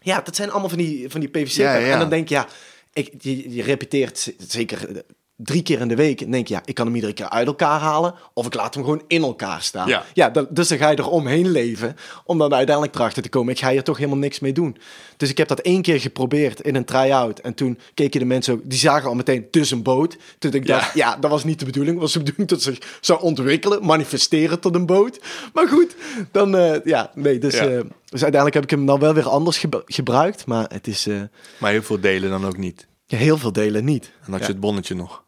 [0.00, 1.56] Ja, dat zijn allemaal van die, van die PVC.
[1.56, 1.92] Ja, ja.
[1.92, 2.46] En dan denk je, ja,
[2.92, 5.02] ik, je, je repeteert zeker eh,
[5.36, 6.20] drie keer in de week.
[6.20, 8.14] En denk je, ja, ik kan hem iedere keer uit elkaar halen.
[8.34, 9.88] Of ik laat hem gewoon in elkaar staan.
[10.14, 10.30] Ja.
[10.50, 11.96] dus dan ga je er omheen leven.
[12.24, 14.76] Om dan uiteindelijk erachter te komen, ik ga hier toch helemaal niks mee doen.
[15.16, 17.38] Dus ik heb dat één keer geprobeerd in een try-out.
[17.40, 20.16] En toen keken de mensen ook, die zagen al meteen, dus een boot.
[20.38, 20.76] Toen ik Ja.
[20.78, 21.92] dacht, ja, dat was niet de bedoeling.
[21.94, 25.20] Het was de bedoeling dat het zich zou ontwikkelen, manifesteren tot een boot.
[25.52, 25.94] Maar goed,
[26.30, 27.38] dan, eh, ja, nee.
[27.38, 27.60] Dus, Ja.
[27.60, 30.46] eh, dus uiteindelijk heb ik hem dan wel weer anders gebru- gebruikt.
[30.46, 31.20] Maar het is eh,
[31.58, 32.86] Maar heel veel delen dan ook niet.
[33.06, 34.10] ja, heel veel delen niet.
[34.26, 35.23] En had je het bonnetje nog.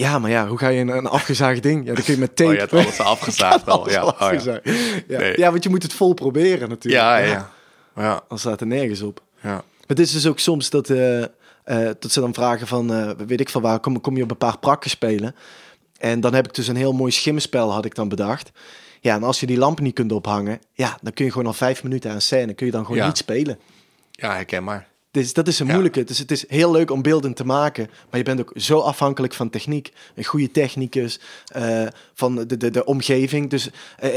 [0.00, 1.86] Ja, maar ja, hoe ga je een, een afgezaagd ding?
[1.86, 2.48] Ja, dan kun je met tape...
[2.48, 3.80] Oh, je hebt alles afgezaagd al.
[3.80, 4.26] Alles Ja, oh, ja.
[4.26, 4.60] afgezaagd.
[5.08, 5.18] Ja.
[5.18, 5.38] Nee.
[5.38, 7.02] ja, want je moet het vol proberen natuurlijk.
[7.02, 7.50] Ja, ja, ja.
[7.96, 9.22] Ja, Dan staat er nergens op.
[9.40, 9.62] ja.
[9.86, 11.28] Het is dus ook soms dat, eh, eh,
[11.98, 14.36] dat ze dan vragen van, eh, weet ik van waar, kom, kom je op een
[14.36, 15.34] paar prakken spelen?
[15.98, 18.50] En dan heb ik dus een heel mooi schimspel, had ik dan bedacht.
[19.00, 21.52] Ja, en als je die lamp niet kunt ophangen, ja, dan kun je gewoon al
[21.52, 23.06] vijf minuten aan scène, kun je dan gewoon Ja.
[23.06, 23.58] niet spelen.
[24.10, 24.86] ja herkenbaar.
[25.10, 25.72] Dus dat is een Ja.
[25.72, 26.04] moeilijke.
[26.04, 29.34] Dus het is heel leuk om beelden te maken, maar je bent ook zo afhankelijk
[29.34, 29.92] van techniek.
[30.14, 33.50] Een goede technicus, eh, van de, de, de omgeving.
[33.50, 34.10] Dus eh,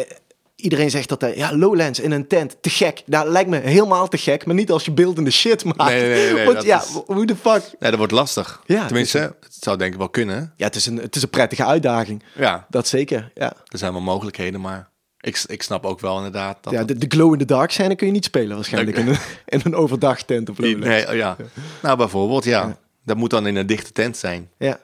[0.56, 3.02] iedereen zegt dat, eh, ja, Lowlands in een tent, te gek.
[3.06, 5.78] Dat lijkt me helemaal te gek, maar niet als je beeldende shit maakt.
[5.92, 7.62] Nee, nee, nee, Want ja, is- hoe de fuck?
[7.80, 8.62] Nee, dat wordt lastig.
[8.66, 10.54] Ja, Tenminste, het zou denk ik wel kunnen.
[10.58, 12.24] Ja, het is, een, het is een prettige uitdaging.
[12.36, 13.54] Ja, Dat zeker, ja.
[13.66, 14.90] er zijn wel mogelijkheden, maar
[15.24, 16.74] ik, ik snap ook wel inderdaad dat...
[16.74, 19.18] ja de, de glow in the dark scène kun je niet spelen waarschijnlijk in een,
[19.56, 20.88] in een overdag tent of Lowlands.
[20.88, 21.36] nee, ja.
[21.82, 22.62] Nou, bijvoorbeeld, ja.
[22.62, 22.78] Ja.
[23.06, 24.50] Dat moet dan in een dichte tent zijn.
[24.58, 24.80] Ja.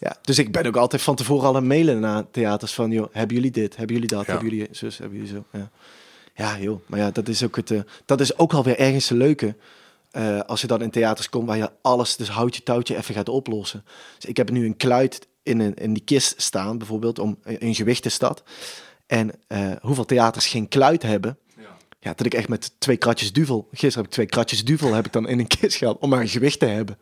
[0.00, 0.16] ja.
[0.22, 3.36] Dus ik ben ook altijd van tevoren al aan mailen naar theaters van, joh, hebben
[3.36, 3.76] jullie dit?
[3.76, 4.26] Hebben jullie dat?
[4.26, 4.32] Ja.
[4.32, 4.98] Hebben jullie zus?
[4.98, 5.44] Hebben jullie zo?
[5.58, 5.70] Ja.
[6.34, 6.80] Ja, joh.
[6.86, 7.70] Maar ja, dat is ook het.
[7.70, 9.54] eh, dat is ook alweer ergens de leuke.
[10.10, 13.28] eh, als je dan in theaters komt waar je alles, dus houtje touwtje even gaat
[13.28, 13.84] oplossen.
[14.18, 17.56] Dus ik heb nu een kluit in, een, in die kist staan, bijvoorbeeld, om een,
[17.66, 18.42] een gewichtenstad.
[19.10, 21.38] En eh, hoeveel theaters geen kluit hebben.
[22.02, 23.68] Ja, dat ik echt met twee kratjes duvel.
[23.70, 26.20] Gisteren heb ik twee kratjes duvel heb ik dan in een kist gehad om maar
[26.20, 26.98] een gewicht te hebben.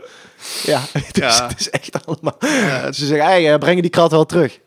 [0.65, 1.49] Ja, het is, Ja.
[1.49, 2.37] het is echt allemaal.
[2.93, 4.61] Ze zeggen, hey, eh, brengen die krat wel terug.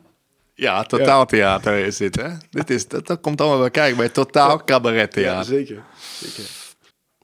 [0.53, 2.29] Ja, totaaltheater is dit, hè?
[2.49, 5.45] Dit is, dat, dat komt allemaal bij kijken bij totaal cabarettheater.
[5.45, 5.83] zeker.
[6.23, 6.43] zeker.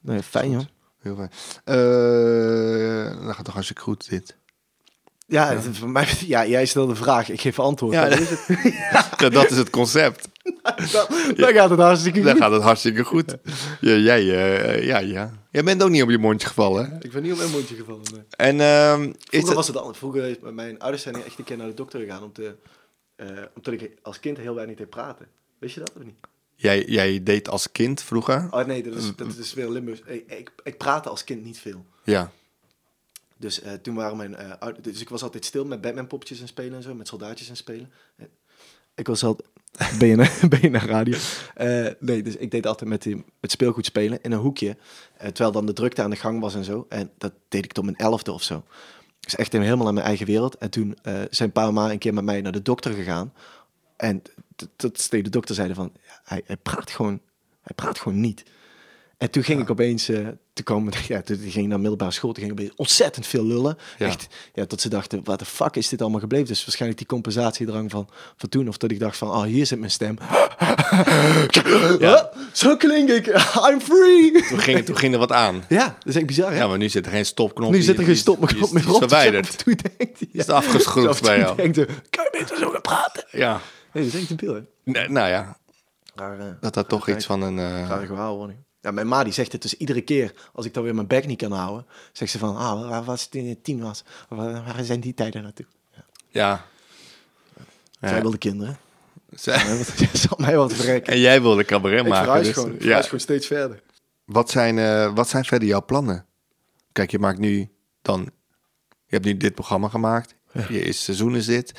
[0.02, 0.62] Nee, fijn joh.
[1.02, 1.32] Heel fijn.
[1.64, 4.36] Eh, dat gaat toch hartstikke goed, dit.
[5.28, 7.94] Ja, is voor mij, ja, jij stelt de vraag, ik geef antwoord.
[7.94, 8.48] Ja, Ja, dat- is het.
[9.20, 10.28] Ja, dat is het concept.
[10.92, 12.42] dan, dan gaat het hartstikke Dan goed.
[12.42, 13.36] gaat het hartstikke goed.
[13.82, 15.32] Ja, jij, eh, ja, ja.
[15.52, 16.96] Jij bent ook niet op je mondje gevallen, hè?
[17.00, 18.02] Ik ben niet op mijn mondje gevallen.
[18.14, 18.22] Nee.
[18.30, 19.54] En ehm, is Vroeger het...
[19.54, 19.98] was het anders.
[19.98, 22.56] Vroeger is mijn ouders zijn echt een keer naar de dokter gegaan om te,
[23.16, 25.28] eh, omdat ik als kind heel weinig deed praten.
[25.60, 26.16] Wist je dat of niet?
[26.56, 28.48] Jij, jij deed als kind vroeger?
[28.52, 30.02] Oh nee, dat is, dat is weer Limburgs.
[30.06, 31.86] Ik, ik, ik praatte als kind niet veel.
[32.04, 32.32] Ja.
[33.38, 34.84] Dus eh, toen waren mijn ouders...
[34.84, 36.94] Dus ik was altijd stil met Batman popjes en spelen en zo.
[36.96, 37.92] Met soldaatjes en spelen.
[38.16, 38.26] Eh,
[38.96, 39.50] Ik was altijd...
[40.00, 41.18] BNR, BNR Radio.
[41.56, 44.78] Eh, nee, dus ik deed altijd met, die, met speelgoed spelen in een hoekje.
[45.18, 46.86] terwijl dan de drukte aan de gang was en zo.
[46.90, 48.64] En dat deed ik tot mijn elfde of zo.
[49.20, 50.58] Dus echt helemaal aan mijn eigen wereld.
[50.58, 50.98] En toen
[51.30, 53.34] zijn pa en ma een keer met mij naar de dokter gegaan.
[53.98, 54.22] En
[54.56, 55.92] t- tot steeds de dokter zeiden van...
[56.24, 57.22] hij, hij praat gewoon...
[57.62, 58.44] Hij praat gewoon niet.
[59.18, 62.32] En toen ging ik opeens, eh toen kwam, ja, toen ging ik naar middelbare school,
[62.34, 63.78] toen ging ik ontzettend veel lullen.
[63.98, 64.06] Ja.
[64.06, 66.48] Echt, ja, dat ze dachten, wat de fuck is dit allemaal gebleven?
[66.48, 68.68] Dus waarschijnlijk die compensatiedrang van, van toen.
[68.68, 70.18] Of dat ik dacht van, oh, hier zit mijn stem.
[72.00, 72.30] ja.
[72.54, 73.26] Zo klink ik,
[73.72, 74.44] I'm free.
[74.48, 75.64] Toen ging, toen ging er wat aan.
[75.70, 76.58] Ja, dat is echt bizar, hè?
[76.58, 77.72] Ja, maar nu zit er geen stopknop.
[77.72, 79.64] nu zit er geen is- stop die is- meer is verwijderd.
[79.64, 81.56] Toen denkt hij, Is het afgeschroefd bij jou?
[81.56, 81.76] denkt
[82.10, 83.24] kan je beter zo gaan praten?
[83.32, 83.62] Ja.
[83.94, 84.62] Nee, dat is echt een beeld, hè?
[84.92, 85.58] Nee, nou ja,
[86.16, 87.60] Raar, eh, dat dat toch iets van een...
[87.60, 88.60] eh, Rare gewaarwording.
[88.88, 91.26] Ja, mijn ma die zegt het dus iedere keer als ik dan weer mijn bek
[91.26, 91.86] niet kan houden.
[92.12, 94.04] Zegt ze van, ah, waar was het in het tien was?
[94.30, 95.66] Waar, waar zijn die tijden naartoe?
[96.30, 96.66] ja.
[98.00, 98.22] Zij Ja.
[98.22, 98.78] wilde kinderen.
[99.36, 101.14] Zij- Zij zal mij wat verrekken.
[101.14, 102.24] En jij wilde cabaret Ik maken.
[102.24, 102.82] verhuis dus- gewoon, ik ja.
[102.84, 103.82] verhuis gewoon steeds verder.
[104.26, 106.26] Wat zijn, eh, wat zijn verder jouw plannen?
[106.92, 107.70] Kijk, je maakt nu
[108.02, 108.22] dan...
[109.06, 110.36] Je hebt nu dit programma gemaakt.
[110.70, 111.72] Je eerste seizoen is dit.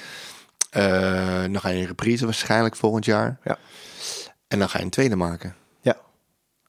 [0.71, 3.39] Eh, dan ga je een reprise waarschijnlijk volgend jaar.
[3.45, 3.59] Ja.
[4.49, 5.55] En dan ga je een tweede maken.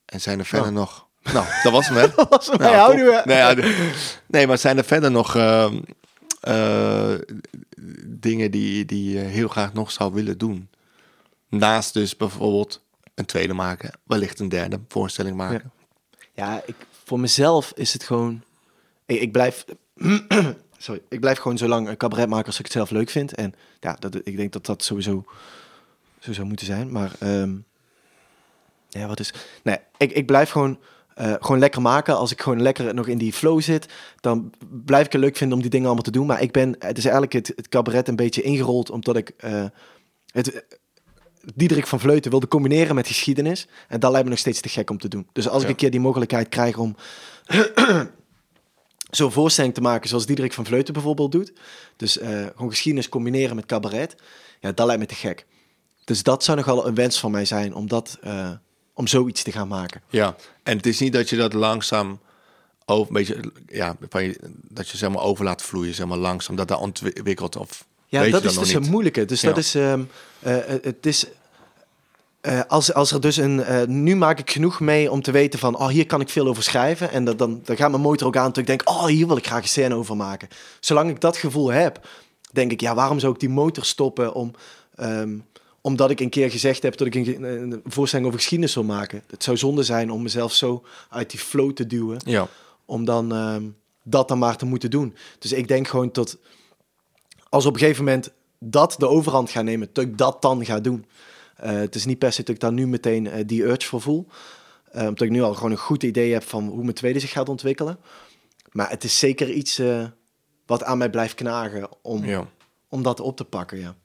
[0.10, 0.74] En zijn er verder Oh.
[0.76, 1.08] nog...
[1.34, 2.08] Nou, dat was hem, hè?
[2.16, 3.16] Dat was mij Nou, houden top.
[3.16, 3.22] we.
[3.26, 3.94] Nee, ja, de-
[4.28, 5.80] nee, maar zijn er verder nog ehm,
[6.42, 7.14] eh,
[8.06, 10.70] dingen die, die je heel graag nog zou willen doen?
[11.50, 12.82] Naast dus bijvoorbeeld
[13.16, 15.72] een tweede maken, wellicht een derde voorstelling maken.
[16.34, 18.44] Ja, ik, voor mezelf is het gewoon...
[19.06, 19.66] Ik, ik blijf...
[20.78, 23.34] Sorry, ik blijf gewoon zo lang een cabaret maken als ik het zelf leuk vind.
[23.36, 25.26] En ja, dat, ik denk dat dat sowieso
[26.20, 26.92] zo zou moeten zijn.
[26.92, 27.56] Maar ehm,
[28.90, 29.34] ja, wat is...
[29.64, 30.80] Nee, ik, ik blijf gewoon,
[31.16, 32.18] eh, gewoon lekker maken.
[32.18, 33.86] Als ik gewoon lekker nog in die flow zit,
[34.20, 34.54] dan
[34.86, 36.26] blijf ik het leuk vinden om die dingen allemaal te doen.
[36.28, 36.76] Maar ik ben...
[36.80, 39.30] Het is eigenlijk het, het cabaret een beetje ingerold, omdat ik...
[39.38, 39.66] eh,
[40.32, 40.66] het,
[41.56, 43.68] Diederik van Vleuten wilde combineren met geschiedenis.
[43.88, 45.28] En dat lijkt me nog steeds te gek om te doen.
[45.34, 46.96] Dus als ik een keer die mogelijkheid krijg om
[49.10, 51.54] zo'n voorstelling te maken zoals Diederik van Vleuten bijvoorbeeld doet.
[51.96, 54.16] Dus eh, gewoon geschiedenis combineren met cabaret.
[54.60, 55.46] Ja, dat lijkt me te gek.
[56.06, 58.52] Dus dat zou nogal een wens van mij zijn om, dat, eh,
[59.00, 60.02] om zoiets te gaan maken.
[60.10, 62.20] Ja, en het is niet dat je dat langzaam
[62.86, 66.18] over, een beetje, ja, van je, dat je zeg maar over laat vloeien, zeg maar
[66.18, 68.86] langzaam, dat dat ontwikkelt of Ja, dat is dus niet?
[68.86, 69.26] een moeilijke.
[69.26, 70.02] Dus dat is, ehm,
[70.40, 71.26] eh, het is,
[72.42, 75.60] eh, als, als er dus een, eh, nu maak ik genoeg mee om te weten
[75.60, 77.12] van, oh, hier kan ik veel over schrijven.
[77.12, 79.38] En dat, dan, dan gaat mijn motor ook aan dat ik denk, oh, hier wil
[79.38, 80.48] ik graag een scène over maken.
[80.80, 82.08] Zolang ik dat gevoel heb,
[82.52, 84.52] denk ik, ja, waarom zou ik die motor stoppen om,
[84.96, 85.38] ehm,
[85.82, 89.24] omdat ik een keer gezegd heb dat ik een, een voorstelling over geschiedenis wil maken.
[89.28, 92.48] Het zou zonde zijn om mezelf zo uit die flow te duwen Ja,
[92.86, 93.64] om dan ehm,
[94.04, 95.16] dat dan maar te moeten doen.
[95.40, 96.38] Dus ik denk gewoon tot
[97.50, 100.80] als op een gegeven moment dat de overhand gaat nemen, dat ik dat dan ga
[100.80, 101.06] doen.
[101.56, 104.02] Eh, het is niet per se dat ik daar nu meteen eh, die urge voor
[104.02, 104.28] voel.
[104.92, 107.32] Eh, omdat ik nu al gewoon een goed idee heb van hoe mijn tweede zich
[107.32, 108.00] gaat ontwikkelen.
[108.72, 109.82] Maar het is zeker iets
[110.66, 112.48] wat aan mij blijft knagen om, ja.
[112.90, 113.80] om dat op te pakken.
[113.80, 113.96] Ja.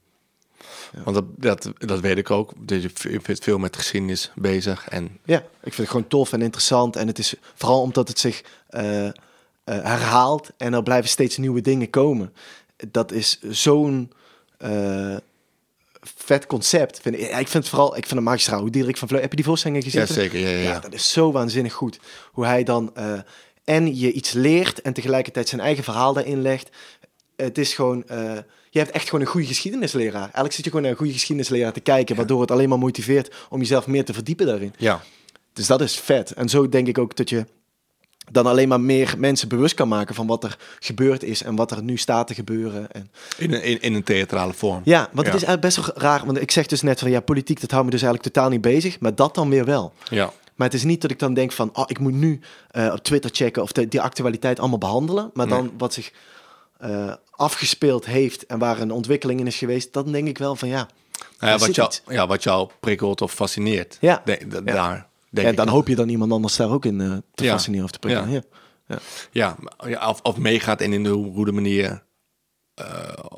[1.03, 2.53] Want dat, dat, dat weet ik ook.
[2.57, 4.87] Dus je bent veel met geschiedenis bezig.
[4.89, 6.95] En ja, ik vind het gewoon tof en interessant.
[6.95, 9.13] En het is vooral omdat het zich eh, eh,
[9.63, 12.33] herhaalt en er blijven steeds nieuwe dingen komen.
[12.91, 14.11] Dat is zo'n
[14.57, 15.15] eh,
[16.01, 16.99] vet concept.
[17.01, 18.59] Vind ik, ik vind het vooral, ik vind het magistraal.
[18.59, 20.01] Hoe Diederik van Vleuten, heb je die voorstellingen gezien?
[20.01, 20.39] ja, zeker.
[20.39, 20.63] Ja, ja, ja.
[20.63, 21.99] Ja, dat is zo waanzinnig goed.
[22.31, 22.93] Hoe hij dan
[23.65, 26.69] en je iets leert en tegelijkertijd zijn eigen verhaal daarin legt.
[27.35, 28.33] Het is gewoon, eh,
[28.69, 30.21] je hebt echt gewoon een goede geschiedenisleraar.
[30.21, 33.35] Eigenlijk zit je gewoon naar een goede geschiedenisleraar te kijken, waardoor het alleen maar motiveert
[33.49, 34.73] om jezelf meer te verdiepen daarin.
[34.77, 35.01] ja.
[35.53, 36.31] Dus dat is vet.
[36.31, 37.45] En zo denk ik ook dat je
[38.31, 41.71] dan alleen maar meer mensen bewust kan maken van wat er gebeurd is en wat
[41.71, 42.91] er nu staat te gebeuren.
[42.91, 44.81] En In, een, in, in een theatrale vorm.
[44.83, 46.25] ja, want het is eigenlijk best wel raar.
[46.25, 48.61] Want ik zeg dus net van ja, politiek, dat houdt me dus eigenlijk totaal niet
[48.61, 48.99] bezig.
[48.99, 49.93] Maar dat dan weer wel.
[50.09, 50.31] Ja.
[50.55, 52.39] Maar het is niet dat ik dan denk van, oh, ik moet nu
[52.71, 55.29] eh, op Twitter checken of de, die actualiteit allemaal behandelen.
[55.33, 56.11] Maar dan wat zich
[56.89, 60.67] eh, afgespeeld heeft en waar een ontwikkeling in is geweest, dan denk ik wel van
[60.67, 60.87] ja.
[61.39, 62.01] Nou ja, wat, jou, iets.
[62.07, 63.97] ja, wat jou prikkelt of fascineert.
[64.01, 64.21] Ja.
[64.25, 64.73] De- de- Ja.
[64.73, 65.07] Daar.
[65.29, 67.51] Denk En ik dan hoop je dan iemand anders daar ook in eh, te Ja.
[67.51, 68.31] fascineren of te prikkelen.
[68.31, 68.41] Ja.
[68.87, 68.97] Ja.
[69.31, 69.57] Ja,
[69.89, 72.03] ja of, of meegaat in de hoe de manier.
[72.73, 72.85] eh,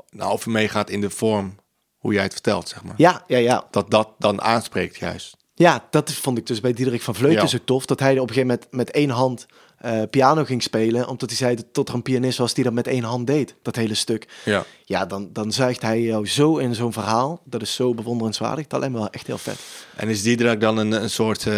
[0.09, 1.55] nou, of meegaat in de vorm
[1.97, 2.93] hoe jij het vertelt, zeg maar.
[2.97, 3.67] Ja, ja, ja.
[3.71, 5.35] Dat dat dan aanspreekt, juist.
[5.53, 7.47] Ja, dat vond ik dus bij Diederik van Vleuten Ja.
[7.47, 7.85] zo tof.
[7.85, 9.45] Dat hij op een gegeven moment met één hand
[9.77, 11.07] eh, piano ging spelen.
[11.07, 13.55] Omdat hij zei dat tot er een pianist was die dat met één hand deed.
[13.61, 14.27] Dat hele stuk.
[14.45, 14.65] Ja.
[14.85, 17.41] Ja, dan, dan zuigt hij jou zo in zo'n verhaal.
[17.43, 18.67] Dat is zo bewonderenswaardig.
[18.67, 19.59] Dat lijkt me wel echt heel vet.
[19.95, 21.53] En is Diederik dan een, een soort, eh,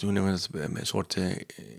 [0.00, 1.24] hoe noemen we het, een soort eh,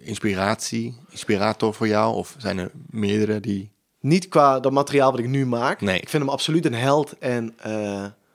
[0.03, 2.15] inspiratie, inspirator voor jou?
[2.15, 3.71] Of zijn er meerdere die...
[3.99, 5.81] Niet qua dat materiaal wat ik nu maak.
[5.81, 5.99] Nee.
[5.99, 7.55] Ik vind hem absoluut een held en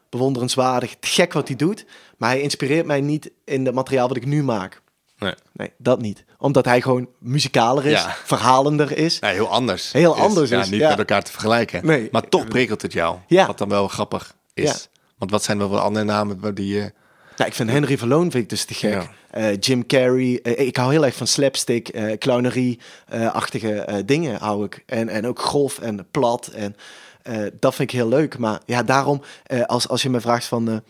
[0.08, 0.96] bewonderenswaardig.
[1.00, 1.84] Gek wat hij doet.
[2.16, 4.82] Maar hij inspireert mij niet in het materiaal wat ik nu maak.
[5.24, 6.24] Nee, Nee, dat niet.
[6.38, 8.16] Omdat hij gewoon muzikaler is, Ja.
[8.24, 9.18] verhalender is.
[9.18, 9.92] nee heel anders.
[9.92, 10.88] Heel anders Ja, is, niet ja.
[10.88, 11.86] met elkaar te vergelijken.
[11.86, 12.08] Nee.
[12.12, 13.16] Maar toch prikkelt het jou.
[13.26, 13.46] Ja.
[13.46, 14.88] Wat dan wel grappig is.
[15.18, 16.78] Want wat zijn er wel andere namen waar die...
[17.36, 19.08] Nou, ik vind Henry Verloon vind ik dus te gek.
[19.30, 20.40] Eh, Jim Carrey.
[20.42, 24.82] eh, ik hou heel erg van slapstick, clownerie-achtige dingen hou ik.
[24.86, 26.46] En, en ook grof en plat.
[26.46, 26.76] En
[27.60, 28.38] dat vind ik heel leuk.
[28.38, 29.22] Maar ja, daarom,
[29.66, 30.82] als, als je me vraagt van...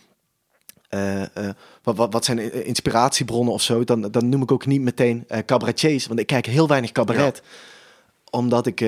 [0.94, 4.80] eh, eh, wat, wat, wat zijn inspiratiebronnen of zo, dan, dan noem ik ook niet
[4.80, 6.06] meteen eh cabaretiers.
[6.06, 7.42] Want ik kijk heel weinig cabaret.
[8.30, 8.78] Omdat ik...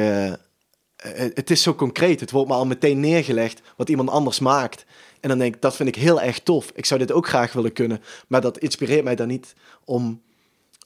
[1.34, 2.20] het is zo concreet.
[2.20, 4.84] Het wordt me al meteen neergelegd wat iemand anders maakt.
[5.20, 6.70] En dan denk ik, dat vind ik heel erg tof.
[6.74, 8.02] Ik zou dit ook graag willen kunnen.
[8.28, 10.22] Maar dat inspireert mij dan niet om,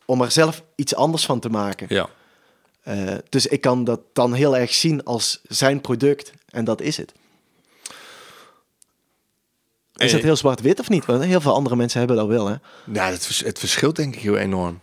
[0.05, 1.87] om er zelf iets anders van te maken.
[1.89, 2.09] ja.
[3.29, 6.33] Dus ik kan dat dan heel erg zien als zijn product.
[6.51, 7.13] En dat is het.
[10.05, 11.05] Is het heel zwart-wit of niet?
[11.05, 12.55] Want heel veel andere mensen hebben dat wel, hè?
[12.93, 14.81] Ja, het, vers- het verschilt denk ik heel enorm.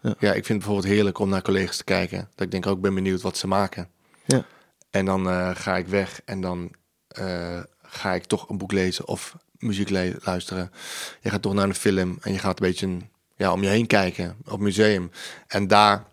[0.00, 0.14] Ja.
[0.18, 0.28] Ja.
[0.28, 2.28] ik vind het bijvoorbeeld heerlijk om naar collega's te kijken.
[2.34, 3.88] Dat ik denk ook ben benieuwd wat ze maken.
[4.24, 4.44] Ja.
[4.90, 6.70] En dan eh, ga ik weg en dan
[7.08, 10.72] eh, ga ik toch een boek lezen of muziek le- luisteren.
[11.20, 12.96] Je gaat toch naar een film en je gaat een beetje
[13.36, 15.10] ja, om je heen kijken op museum.
[15.46, 16.04] En daar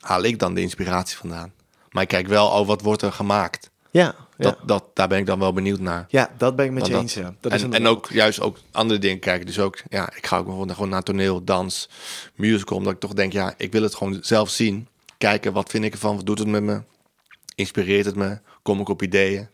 [0.00, 1.52] haal ik dan de inspiratie vandaan.
[1.90, 3.70] Maar ik kijk wel, oh, wat wordt er gemaakt?
[3.90, 4.14] Ja.
[4.40, 6.06] Dat, dat, daar ben ik dan wel benieuwd naar.
[6.08, 7.18] ja, dat ben ik met je eens.
[7.40, 9.46] Dat en, en ook juist ook andere dingen kijken.
[9.46, 11.88] Dus ook, ja, ik ga ook bijvoorbeeld gewoon naar toneel, dans,
[12.34, 12.76] musical.
[12.76, 14.88] Omdat ik toch denk, ja, ik wil het gewoon zelf zien.
[15.18, 16.16] Kijken, wat vind ik ervan?
[16.16, 16.82] Wat doet het met me?
[17.54, 18.38] Inspireert het me?
[18.62, 19.48] Kom ik op ideeën?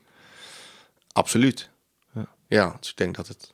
[1.12, 1.68] Absoluut.
[2.14, 2.28] Ja.
[2.48, 3.52] Ja, dus ik denk dat het...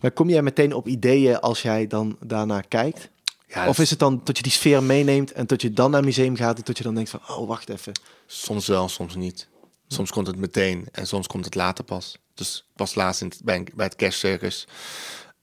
[0.00, 3.10] Maar kom jij meteen op ideeën als jij dan daarnaar kijkt?
[3.48, 5.98] Ja, Of is het dan dat je die sfeer meeneemt en dat je dan naar
[5.98, 7.92] een museum gaat en dat je dan denkt van, oh, wacht even.
[8.26, 9.48] Soms wel, soms niet.
[9.92, 12.18] Soms komt het meteen en soms komt het later pas.
[12.34, 14.66] Dus ik was laatst in het, bij, bij het kerstcircus.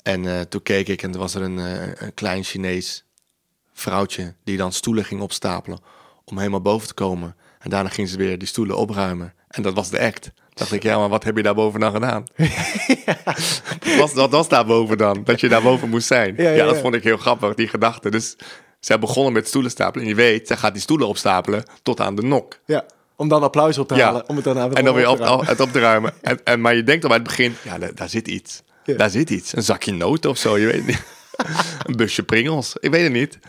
[0.03, 3.03] En eh, toen keek ik en er was er een, eh, een klein Chinees
[3.73, 4.33] vrouwtje...
[4.43, 5.79] die dan stoelen ging opstapelen
[6.25, 7.35] om helemaal boven te komen.
[7.59, 9.33] En daarna ging ze weer die stoelen opruimen.
[9.47, 10.31] En dat was de act.
[10.53, 12.23] Dacht ik, ja, maar wat heb je daarboven dan gedaan?
[13.79, 15.23] wat, was, wat was daarboven dan?
[15.23, 16.33] Dat je daarboven moest zijn.
[16.37, 18.09] Ja, Ja, ja, dat vond ik heel grappig, die gedachte.
[18.09, 18.35] Dus
[18.79, 20.03] zij begonnen met stoelen stapelen.
[20.03, 22.59] En je weet, zij gaat die stoelen opstapelen tot aan de nok.
[22.65, 22.85] Ja,
[23.19, 24.05] om dan applaus op te Ja.
[24.05, 24.29] halen.
[24.29, 26.13] Om het daarna weer En dan weer op, het op te ruimen.
[26.21, 28.61] En, en, maar je denkt al bij het begin, ja, daar, daar zit iets.
[28.83, 28.95] Ja.
[28.97, 29.55] Daar zit iets.
[29.55, 31.03] Een zakje noten of zo, je weet niet.
[31.87, 33.39] een busje pringels, ik weet het niet.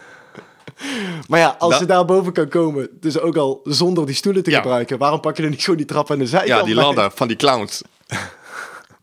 [1.29, 4.43] Maar ja, als Dat- je daar boven kan komen, dus ook al zonder die stoelen
[4.43, 4.57] te Ja.
[4.61, 6.59] gebruiken, waarom pak je dan niet gewoon die trap aan de zijkant?
[6.61, 6.85] Ja, die bij?
[6.85, 7.83] ladder van die clowns.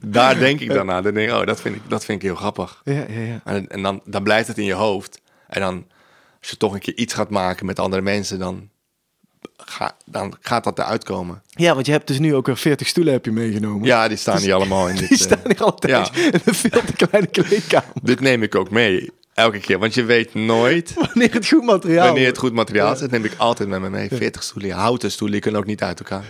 [0.00, 1.02] Daar denk ik dan aan.
[1.02, 2.80] Dan denk ik, oh, dat vind ik, dat vind ik heel grappig.
[2.84, 3.40] Ja, ja, ja.
[3.44, 5.20] En, en dan, dan blijft het in je hoofd.
[5.48, 5.86] En dan,
[6.40, 8.68] als je toch een keer iets gaat maken met andere mensen, dan,
[9.64, 11.42] ga, dan gaat dat eruit komen.
[11.50, 13.86] Ja, want je hebt dus nu ook weer 40 stoelen heb je meegenomen.
[13.86, 15.08] Ja, die staan hier allemaal in dit.
[15.08, 16.22] Die eh, staan hier altijd ja.
[16.22, 17.92] in een veel te kleine kleedkamer.
[18.02, 19.10] dit neem ik ook mee.
[19.34, 19.78] Elke keer.
[19.78, 22.98] Want je weet nooit Wanneer het goed materiaal wanneer het goed materiaal is.
[22.98, 24.08] Dat neem ik altijd met me mee.
[24.12, 24.70] 40 stoelen.
[24.70, 26.24] Houten stoelen, die kunnen ook niet uit elkaar.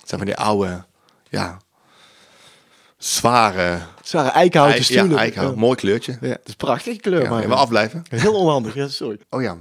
[0.00, 0.84] Het zijn van die oude,
[1.28, 1.58] ja,
[2.98, 5.10] zware Zware eikenhouten eik- stoelen.
[5.10, 5.56] ja, eikenhout.
[5.56, 6.18] Mooi kleurtje.
[6.20, 8.02] Ja, het is een prachtige kleur, Ja, maar even afblijven.
[8.08, 8.74] heel onhandig.
[8.74, 9.18] Ja, sorry.
[9.30, 9.56] Oh ja.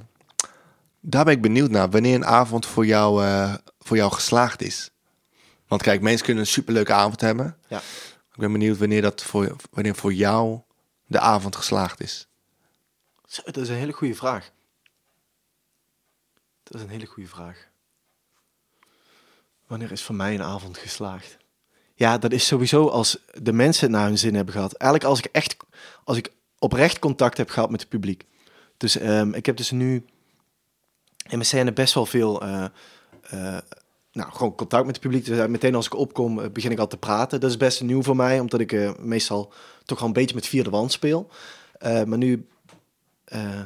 [1.01, 1.89] Daar ben ik benieuwd naar.
[1.89, 4.91] Wanneer een avond voor jou, eh, voor jou geslaagd is.
[5.67, 7.57] Want kijk, mensen kunnen een superleuke avond hebben.
[7.67, 7.77] Ja.
[8.33, 10.59] Ik ben benieuwd wanneer, dat voor, wanneer voor jou
[11.07, 12.27] de avond geslaagd is.
[13.25, 14.51] Zo, dat is een hele goede vraag.
[16.63, 17.67] Dat is een hele goede vraag.
[19.67, 21.37] Wanneer is voor mij een avond geslaagd?
[21.95, 24.73] Ja, dat is sowieso als de mensen het naar hun zin hebben gehad.
[24.73, 25.57] Eigenlijk als ik echt,
[26.03, 28.25] als ik oprecht contact heb gehad met het publiek.
[28.77, 30.05] Dus ehm, ik heb dus nu
[31.31, 32.63] in mijn scène best wel veel, eh,
[33.21, 33.57] eh,
[34.11, 35.25] nou, gewoon contact met het publiek.
[35.25, 37.39] Dus meteen als ik opkom, eh, begin ik al te praten.
[37.39, 39.53] Dat is best nieuw voor mij, omdat ik eh, meestal
[39.85, 41.29] toch al een beetje met vierde wand speel.
[41.73, 42.47] Eh, maar nu
[43.25, 43.61] eh,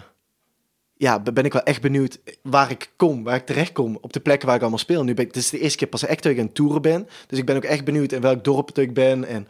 [0.97, 4.19] ja, ben ik wel echt benieuwd waar ik kom, waar ik terecht kom, op de
[4.19, 5.03] plekken waar ik allemaal speel.
[5.03, 6.81] Nu ben ik, dit is de eerste keer pas echt dat ik aan het toeren
[6.81, 7.07] ben.
[7.27, 9.47] Dus ik ben ook echt benieuwd in welk dorp dat ik ben en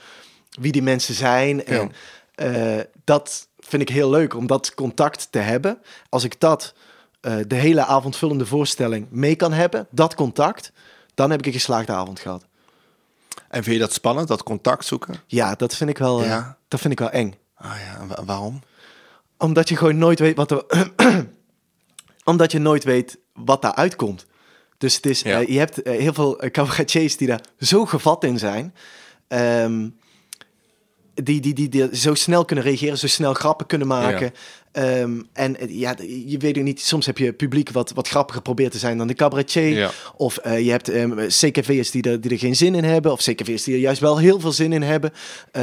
[0.50, 1.66] wie die mensen zijn.
[1.66, 1.92] En
[2.36, 5.78] eh, dat vind ik heel leuk, om dat contact te hebben.
[6.10, 6.74] Als ik dat
[7.26, 10.72] eh, de hele avondvullende voorstelling mee kan hebben, dat contact,
[11.14, 12.46] dan heb ik een geslaagde avond gehad.
[13.50, 15.16] En vind je dat spannend, dat contact zoeken?
[15.28, 16.58] Ja, dat vind ik wel, eh, Ja.
[16.68, 17.36] dat vind ik wel eng.
[17.56, 18.62] Ah ja, en wa- waarom?
[19.38, 20.64] Omdat je gewoon nooit weet wat er.
[22.24, 24.26] Omdat je nooit weet wat daaruit komt.
[24.78, 25.40] Dus het is, Ja.
[25.42, 28.74] eh, je hebt heel veel cabaretiers die daar zo gevat in zijn.
[29.28, 29.90] Ehm,
[31.24, 34.34] die, die, die, die zo snel kunnen reageren, zo snel grappen kunnen maken.
[34.72, 38.42] Ehm, en eh, ja, je weet ook niet, soms heb je publiek wat, wat grappiger
[38.42, 39.78] probeert te zijn dan de cabaretier.
[39.78, 39.92] Ja.
[40.16, 43.12] Of eh, je hebt ehm, CKV'ers die er, die er geen zin in hebben.
[43.12, 45.12] Of CKV'ers die er juist wel heel veel zin in hebben.
[45.52, 45.62] Eh,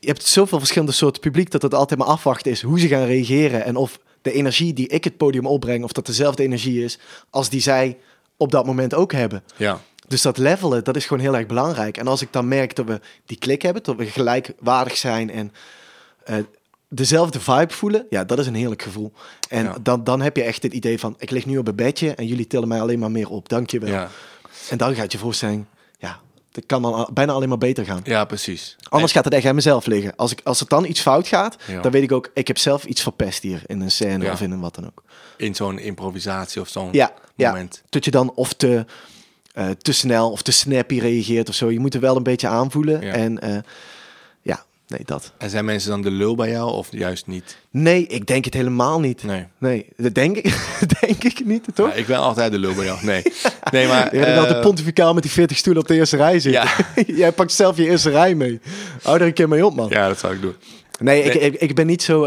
[0.00, 3.06] je hebt zoveel verschillende soorten publiek dat het altijd maar afwachten is hoe ze gaan
[3.06, 3.64] reageren.
[3.64, 6.98] En of de energie die ik het podium opbreng, of dat dezelfde energie is
[7.30, 7.98] als die zij
[8.36, 9.42] op dat moment ook hebben.
[9.56, 9.80] Ja.
[10.10, 11.96] Dus dat levelen, dat is gewoon heel erg belangrijk.
[11.96, 15.52] En als ik dan merk dat we die klik hebben, dat we gelijkwaardig zijn en
[16.24, 16.36] eh,
[16.88, 19.12] dezelfde vibe voelen, ja, dat is een heerlijk gevoel.
[19.48, 19.76] En Ja.
[19.82, 22.26] dan, dan heb je echt het idee van, ik lig nu op een bedje en
[22.26, 23.48] jullie tillen mij alleen maar meer op.
[23.48, 23.90] Dank je wel.
[23.90, 24.08] Ja.
[24.70, 25.64] En dan gaat je voorstelling,
[25.98, 26.20] ja,
[26.52, 28.00] het kan dan bijna alleen maar beter gaan.
[28.04, 28.76] ja, precies.
[28.88, 30.16] Anders gaat het echt aan mezelf liggen.
[30.16, 31.80] Als, ik, als er dan iets fout gaat, Ja.
[31.82, 34.50] dan weet ik ook, ik heb zelf iets verpest hier in een scène of in
[34.50, 35.02] een wat dan ook.
[35.36, 36.90] In zo'n improvisatie of zo'n
[37.36, 37.82] moment.
[37.88, 38.84] Dat je dan of te,
[39.60, 41.70] eh, te snel of te snappy reageert of zo.
[41.70, 43.00] Je moet er wel een beetje aanvoelen.
[43.00, 43.12] Ja.
[43.12, 43.56] En eh,
[44.42, 45.32] ja, nee, dat.
[45.38, 47.56] En zijn mensen dan de lul bij jou of juist niet?
[47.70, 49.22] Nee, ik denk het helemaal niet.
[49.22, 49.46] Nee.
[49.58, 51.88] Nee, dat denk ik, denk ik niet, toch?
[51.88, 52.98] Ja, ik ben altijd de lul bij jou.
[53.04, 53.22] Nee,
[53.70, 54.04] nee maar...
[54.14, 56.62] Je bent eh, wel pontificaal met die 40 stoelen op de eerste rij zitten.
[56.62, 57.04] Ja.
[57.22, 58.60] Jij pakt zelf je eerste rij mee.
[59.02, 59.88] Hou er een keer mee op, man.
[59.88, 60.54] Ja, dat zou ik doen.
[60.98, 62.24] Nee, Ik, ik, ik ben niet zo.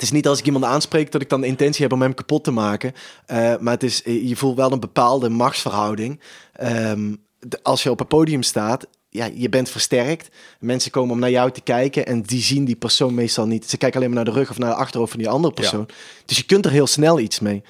[0.00, 2.02] Eh, het is niet als ik iemand aanspreek dat ik dan de intentie heb om
[2.02, 2.92] hem kapot te maken.
[3.26, 6.20] Eh, maar het is, je voelt wel een bepaalde machtsverhouding.
[6.52, 10.28] Ehm, de- als je op een podium staat, ja, je bent versterkt.
[10.60, 13.70] Mensen komen om naar jou te kijken en die zien die persoon meestal niet.
[13.70, 15.88] Ze kijken alleen maar naar de rug of naar de achterhoofd van die andere persoon.
[16.24, 17.62] Dus je kunt er heel snel iets mee.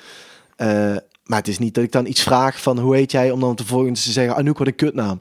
[0.56, 0.68] Eh,
[1.24, 3.56] maar het is niet dat ik dan iets vraag van hoe heet jij, om dan
[3.56, 5.20] vervolgens te zeggen, Anouk, wat een kutnaam.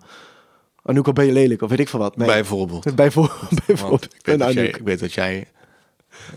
[0.84, 1.62] Anouk, wat ben je lelijk?
[1.62, 2.18] Of weet ik veel wat.
[2.18, 2.28] Nee.
[2.28, 2.96] Bijvoorbeeld.
[2.96, 3.40] Bijvoorbeeld.
[3.50, 4.04] Want bijvoorbeeld.
[4.04, 5.48] ik, weet jij, ik weet dat jij...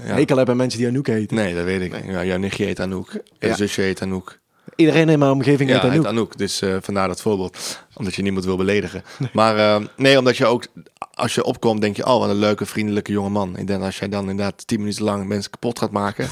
[0.06, 0.14] Ja.
[0.14, 1.36] Hekel hebben mensen die Anouk heten.
[1.36, 2.04] Nee, dat weet ik.
[2.10, 3.12] Ja, jouw nichtje heet Anouk.
[3.38, 3.54] Je Ja.
[3.54, 4.40] zusje heet Anouk.
[4.76, 6.06] Iedereen in mijn omgeving Ja, heet Anouk.
[6.06, 6.38] Anouk.
[6.38, 7.78] Dus eh, vandaar dat voorbeeld.
[7.94, 9.02] Omdat je niemand wil beledigen.
[9.32, 10.66] Maar eh, nee, omdat je ook...
[11.14, 12.06] Als je opkomt, denk je...
[12.06, 13.56] Oh, wat een leuke, vriendelijke jonge man.
[13.56, 16.28] Ik denk als jij dan inderdaad tien minuten lang mensen kapot gaat maken...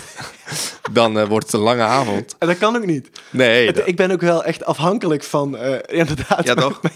[0.93, 2.37] dan eh, wordt het een lange avond.
[2.39, 3.11] En dat kan ook niet.
[3.31, 6.45] Nee, Het- dat- ik ben ook wel echt afhankelijk van, inderdaad.
[6.47, 6.81] Ja, toch?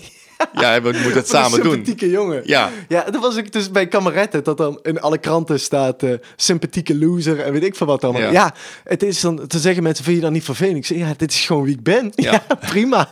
[0.54, 1.72] ja, we moeten het samen doen.
[1.72, 2.42] sympathieke jongen.
[2.44, 2.70] Ja.
[2.88, 6.98] Ja, dat was ik dus bij kameretten, dat dan in alle kranten staat eh, sympathieke
[6.98, 8.22] loser en weet ik veel wat allemaal.
[8.22, 8.30] Ja.
[8.30, 8.54] Ja.
[8.84, 10.76] het is dan, te zeggen mensen, vind je dat niet vervelend?
[10.76, 12.12] Ik zeg, ja, dit is gewoon wie ik ben.
[12.14, 12.32] Ja.
[12.32, 13.08] Ja, prima.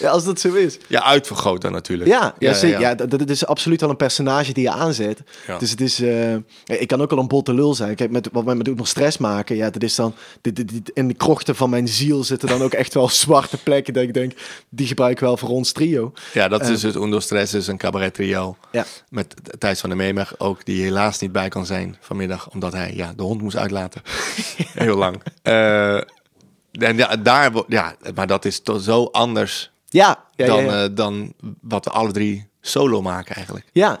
[0.00, 0.78] Ja, als dat zo is.
[0.86, 2.10] Ja, uitvergroot dan natuurlijk.
[2.10, 2.80] Ja, ja, zeker.
[2.80, 5.20] Ja, dat, dat is absoluut al een personage die je aanzet.
[5.58, 7.94] Dus het is, eh, ik kan ook al een botte lul zijn.
[7.94, 9.56] Kijk, met wat mij me doet nog stress maken.
[9.56, 12.62] Ja, dat is dan, dit, dit, dit- in de krochten van mijn ziel zitten dan
[12.62, 13.92] ook echt wel zwarte plekken.
[13.94, 14.32] Dat ik denk,
[14.68, 16.12] die gebruik ik wel voor ons trio.
[16.32, 18.56] Ja, dat dus Undo Stress, is een cabaret trio.
[18.72, 18.84] Ja.
[19.08, 22.50] Met Thijs van der Meemer ook, die helaas niet bij kan zijn vanmiddag.
[22.50, 24.02] Omdat hij ja, de hond moest uitlaten.
[24.72, 25.22] Heel lang.
[25.42, 25.94] Eh,
[26.72, 30.84] en ja, daar, ja, maar dat is toch zo anders Ja, ja, dan, ja, ja.
[30.84, 33.66] eh, dan wat we alle drie solo maken eigenlijk.
[33.72, 34.00] Ja.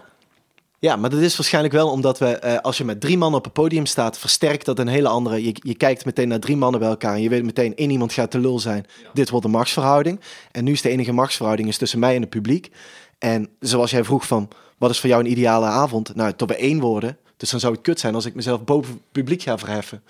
[0.86, 3.46] Ja, maar dat is waarschijnlijk wel omdat we, eh, als je met drie mannen op
[3.46, 5.44] een podium staat, versterkt dat een hele andere.
[5.44, 8.12] Je, je kijkt meteen naar drie mannen bij elkaar en je weet meteen, één iemand
[8.12, 8.86] gaat de lul zijn.
[9.12, 10.20] Dit wordt een machtsverhouding.
[10.52, 12.70] En nu is de enige machtsverhouding is tussen mij en het publiek.
[13.18, 16.14] En zoals jij vroeg van, wat is voor jou een ideale avond?
[16.14, 17.18] Nou, tot we één worden.
[17.36, 20.02] Dus dan zou het kut zijn als ik mezelf boven het publiek ga verheffen.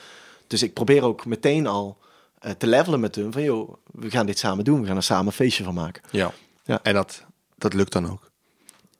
[0.47, 1.99] Dus ik probeer ook meteen al
[2.39, 3.33] eh, te levelen met hun.
[3.33, 4.81] Van, joh, we gaan dit samen doen.
[4.81, 6.03] We gaan er samen een feestje van maken.
[6.11, 6.33] Ja.
[6.65, 6.81] Ja.
[6.83, 7.25] En dat,
[7.59, 8.31] dat lukt dan ook.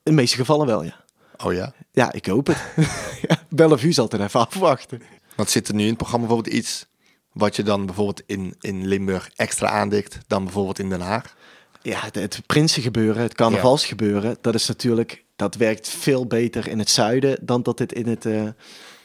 [0.03, 1.05] In de meeste gevallen wel, ja.
[1.43, 1.73] Oh ja?
[1.91, 2.57] Ja, ik hoop het.
[3.49, 5.01] Bellevue zal het even afwachten.
[5.35, 6.85] Want zit er nu in het programma bijvoorbeeld iets
[7.31, 11.35] wat je dan bijvoorbeeld in, in Limburg extra aandikt dan bijvoorbeeld in Den Haag?
[11.81, 16.89] Ja, het, het prinsengebeuren, het carnavalsgebeuren, dat is natuurlijk, dat werkt veel beter in het
[16.89, 18.41] zuiden dan dat dit in het, eh,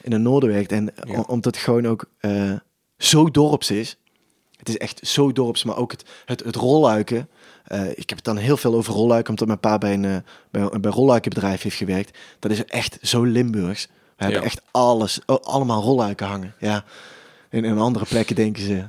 [0.02, 0.72] in het noorden werkt.
[0.72, 1.20] En Ja.
[1.20, 2.52] omdat het gewoon ook eh,
[2.98, 3.96] zo dorps is.
[4.56, 7.28] Het is echt zo dorps, maar ook het, het, het rolluiken.
[7.72, 10.16] Eh, ik heb het dan heel veel over rolluiken, omdat mijn pa bij een, eh,
[10.50, 12.18] bij, een- bij een rolluikenbedrijf heeft gewerkt.
[12.38, 13.86] Dat is echt zo Limburgs.
[14.16, 14.46] We hebben Ja.
[14.46, 16.54] echt alles, oh, allemaal rolluiken hangen.
[16.58, 16.84] Ja.
[17.50, 18.84] In, in andere plekken denken ze,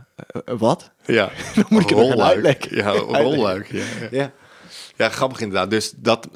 [0.46, 0.92] eh, wat?
[1.06, 2.76] Ja, Dan moet ik het uitleggen.
[2.76, 3.72] Ja, rolluik.
[3.72, 4.08] Ja, ja.
[4.12, 4.32] Ja.
[4.96, 5.70] ja, grappig inderdaad.
[5.70, 6.28] Dus dat,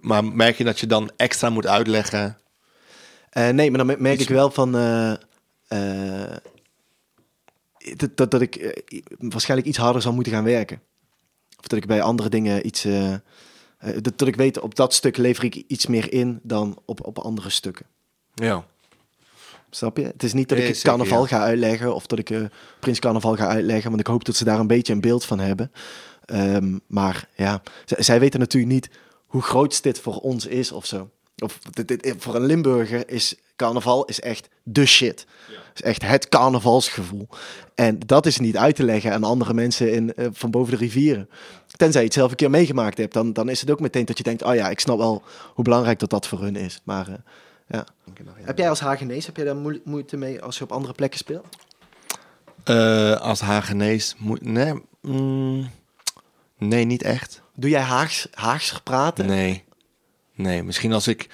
[0.00, 2.38] maar merk je dat je dan extra moet uitleggen?
[3.32, 4.72] Nee, maar dan me- merk Iets- ik wel van
[7.96, 8.82] dat, dat, dat ik
[9.18, 10.80] waarschijnlijk iets harder zal moeten gaan werken.
[11.62, 12.84] Of dat ik bij andere dingen iets.
[12.84, 13.20] eh, eh,
[14.00, 17.18] dat, dat ik weet, op dat stuk lever ik iets meer in dan op, op
[17.18, 17.86] andere stukken.
[18.34, 18.64] Ja.
[19.70, 20.04] Snap je?
[20.04, 21.28] Het is niet dat ik Nee, het zeker, carnaval ja.
[21.28, 22.40] ga uitleggen of dat ik eh,
[22.80, 25.38] Prins Carnaval ga uitleggen, want ik hoop dat ze daar een beetje een beeld van
[25.38, 25.72] hebben.
[26.24, 28.90] Ehm, maar ja, zij weten natuurlijk niet
[29.26, 31.10] hoe groot dit voor ons is of zo.
[31.42, 35.26] Of dit, dit- voor een Limburger is carnaval is echt de shit.
[35.74, 37.28] is echt het carnavalsgevoel.
[37.74, 40.78] En dat is niet uit te leggen aan andere mensen in, eh, van boven de
[40.78, 41.28] rivieren.
[41.76, 44.18] Tenzij je het zelf een keer meegemaakt hebt, dan, dan is het ook meteen dat
[44.18, 45.22] je denkt, oh ja, ik snap wel
[45.54, 46.80] hoe belangrijk dat dat voor hun is.
[46.84, 47.14] Maar eh,
[47.68, 47.86] ja.
[48.42, 51.18] Heb jij als Hagenees, heb jij daar moe- moeite mee als je op andere plekken
[51.18, 51.46] speelt?
[52.64, 54.42] Eh, als Hagenees moet...
[54.44, 55.70] Nee, mm,
[56.58, 57.42] nee, niet echt.
[57.54, 59.26] Doe jij Haags, Haagser praten?
[59.26, 59.64] Nee.
[60.42, 61.28] Nee, misschien als ik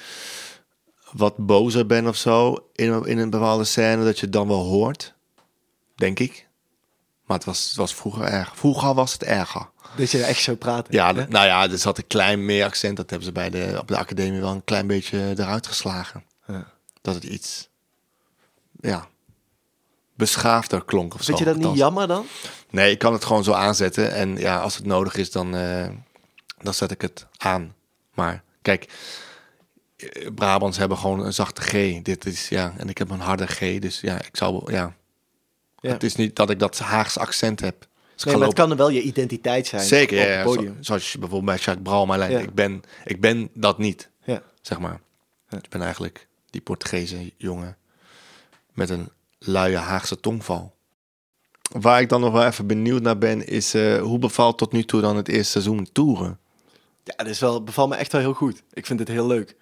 [1.13, 4.49] wat bozer ben of zo in, een- in een bepaalde scène, dat je het dan
[4.49, 5.15] wel hoort.
[5.95, 6.47] Denk ik.
[7.25, 8.57] Maar het was, het was vroeger erg.
[8.57, 9.71] Vroeger was het erger.
[9.97, 10.87] Dat je echt zo praat?
[10.91, 12.97] Ja, nou ja, er zat een klein meer accent.
[12.97, 16.25] Dat hebben ze bij de, op de academie wel een klein beetje eruit geslagen.
[16.47, 16.73] Ja.
[17.03, 17.69] Dat het iets,
[18.81, 19.07] ja,
[20.15, 21.27] beschaafder klonk of zo.
[21.27, 22.27] Vind je dat niet jammer dan?
[22.71, 24.13] Nee, ik kan het gewoon zo aanzetten.
[24.13, 25.89] En ja, als het nodig is, dan, eh,
[26.63, 27.75] dan zet ik het aan.
[28.15, 28.43] Maar
[28.77, 28.89] kijk,
[29.97, 32.03] eh, Brabants hebben gewoon een zachte G.
[32.03, 33.59] Dit is, ja, en ik heb een harde G.
[33.79, 34.95] Dus ja, ik zou, ja.
[35.81, 35.91] Ja.
[35.93, 37.87] Het is niet dat ik dat Haagse accent heb.
[38.15, 39.83] Dus Nee, maar het kan wel je identiteit zijn.
[39.83, 40.75] Zeker, op ja, het podium.
[40.75, 42.39] Zo- zoals je bijvoorbeeld bij Jacques Ja.
[42.39, 44.43] ik, ben, ik ben dat niet, Ja.
[44.63, 45.01] zeg maar.
[45.51, 47.77] Ik ben eigenlijk die Portugese jongen
[48.73, 49.09] met een
[49.39, 50.75] luie Haagse tongval.
[51.63, 54.85] Waar ik dan nog wel even benieuwd naar ben, is eh, hoe bevalt tot nu
[54.85, 56.39] toe dan het eerste seizoen toeren?
[57.09, 58.63] Ja, dat is wel, bevalt me echt wel heel goed.
[58.73, 59.57] Ik vind het heel leuk.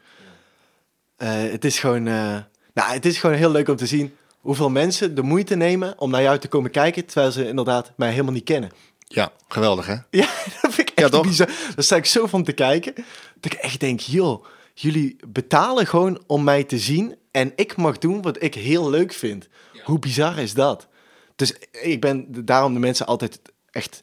[1.16, 2.36] Eh, het is gewoon, eh,
[2.74, 6.10] nou, het is gewoon heel leuk om te zien hoeveel mensen de moeite nemen om
[6.10, 8.70] naar jou te komen kijken, terwijl ze inderdaad mij helemaal niet kennen.
[8.98, 9.94] Ja, geweldig hè?
[10.20, 10.26] Ja,
[10.62, 11.26] dat vind ik Ja, echt toch?
[11.26, 11.46] bizar.
[11.46, 12.94] Daar sta ik zo van te kijken,
[13.40, 14.44] dat ik echt denk, joh,
[14.74, 19.12] jullie betalen gewoon om mij te zien en ik mag doen wat ik heel leuk
[19.12, 19.48] vind.
[19.84, 20.88] Hoe bizar is dat?
[21.36, 23.40] Dus ik ben daarom de mensen altijd
[23.70, 24.02] echt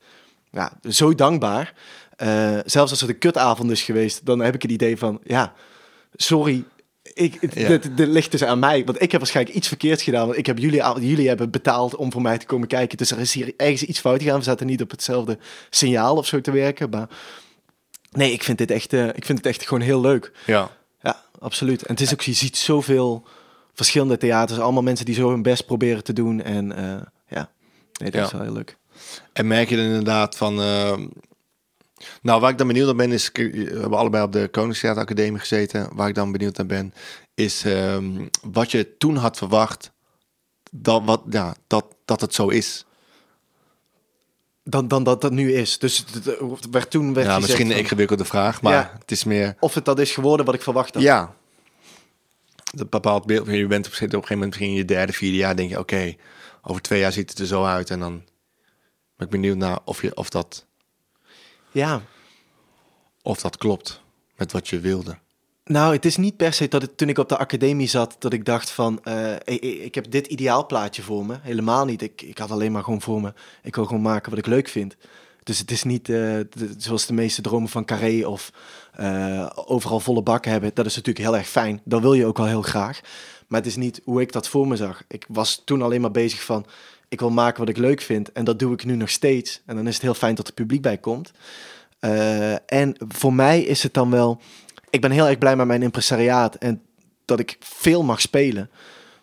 [0.51, 1.73] ja, zo dankbaar.
[2.15, 5.53] Eh, zelfs als het een kutavond is geweest, dan heb ik het idee van, ja,
[6.15, 6.63] sorry,
[7.13, 7.79] ik, het, Ja.
[8.07, 8.85] ligt dus aan mij.
[8.85, 10.25] Want ik heb waarschijnlijk iets verkeerds gedaan.
[10.25, 12.97] Want ik heb jullie, jullie hebben betaald om voor mij te komen kijken.
[12.97, 14.37] Dus er is hier ergens iets fout gegaan.
[14.37, 15.37] We zaten niet op hetzelfde
[15.69, 16.89] signaal of zo te werken.
[16.89, 17.07] Maar
[18.11, 20.31] nee, ik vind dit echt, eh, ik vind het echt gewoon heel leuk.
[20.45, 20.69] Ja.
[21.01, 21.81] Ja, absoluut.
[21.83, 23.27] En het is ook, je ziet zoveel
[23.73, 24.59] verschillende theaters.
[24.59, 26.41] Allemaal mensen die zo hun best proberen te doen.
[26.41, 27.49] En eh, ja,
[27.99, 28.25] nee, dat Ja.
[28.25, 28.77] is wel heel leuk.
[29.33, 30.59] En merk je dan inderdaad van...
[32.21, 33.29] Nou, waar ik dan benieuwd naar ben, is...
[33.33, 35.89] We hebben allebei op de Koningstheater Academie gezeten.
[35.95, 36.93] Waar ik dan benieuwd naar ben,
[37.33, 39.91] is ehm, wat je toen had verwacht...
[40.71, 42.85] Dat, wat, ja, dat, dat het zo is.
[44.63, 45.77] Dan, dan dat dat nu is.
[45.79, 48.95] Dus het- werd toen werd Ja, misschien een ingewikkelde vraag, maar Ja.
[48.99, 49.55] het is meer...
[49.59, 51.03] of het dat is geworden wat ik verwacht had.
[51.03, 51.35] Ja.
[52.73, 53.47] Dat bepaalt beeld.
[53.47, 55.55] Je bent op, op een gegeven moment misschien in je derde, vierde jaar.
[55.55, 56.15] denk je, oké,
[56.61, 57.89] over twee jaar ziet het er zo uit.
[57.89, 58.23] En dan
[59.17, 60.65] ben ik benieuwd naar of, je, of, dat,
[61.73, 62.01] ja.
[63.21, 64.01] of dat klopt
[64.35, 65.17] met wat je wilde.
[65.65, 68.33] Nou, het is niet per se dat het, toen ik op de academie zat, dat
[68.33, 69.35] ik dacht van, eh,
[69.85, 71.37] ik, heb dit ideaalplaatje voor me.
[71.41, 72.01] Helemaal niet.
[72.01, 74.67] Ik, ik had alleen maar gewoon voor me, ik wil gewoon maken wat ik leuk
[74.67, 74.95] vind.
[75.43, 78.51] Dus het is niet eh, de- zoals de meeste dromen van Carré of
[78.93, 80.71] eh, overal volle bak hebben.
[80.73, 81.81] Dat is natuurlijk heel erg fijn.
[81.83, 83.01] Dat wil je ook wel heel graag.
[83.47, 85.03] Maar het is niet hoe ik dat voor me zag.
[85.07, 86.65] Ik was toen alleen maar bezig van,
[87.13, 88.31] ik wil maken wat ik leuk vind.
[88.31, 89.61] En dat doe ik nu nog steeds.
[89.65, 91.31] En dan is het heel fijn dat er publiek bij komt.
[91.99, 94.41] Eh, en voor mij is het dan wel.
[94.89, 96.81] Ik ben heel erg blij met mijn impresariaat en
[97.25, 98.69] dat ik veel mag spelen.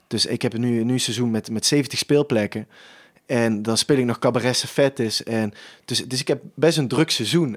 [0.07, 2.69] Dus ik heb nu, nu een seizoen met, met 70 speelplekken.
[3.27, 5.23] En dan speel ik nog Cabaret Fettes.
[5.23, 5.53] En
[5.85, 7.57] dus, dus ik heb best een druk seizoen.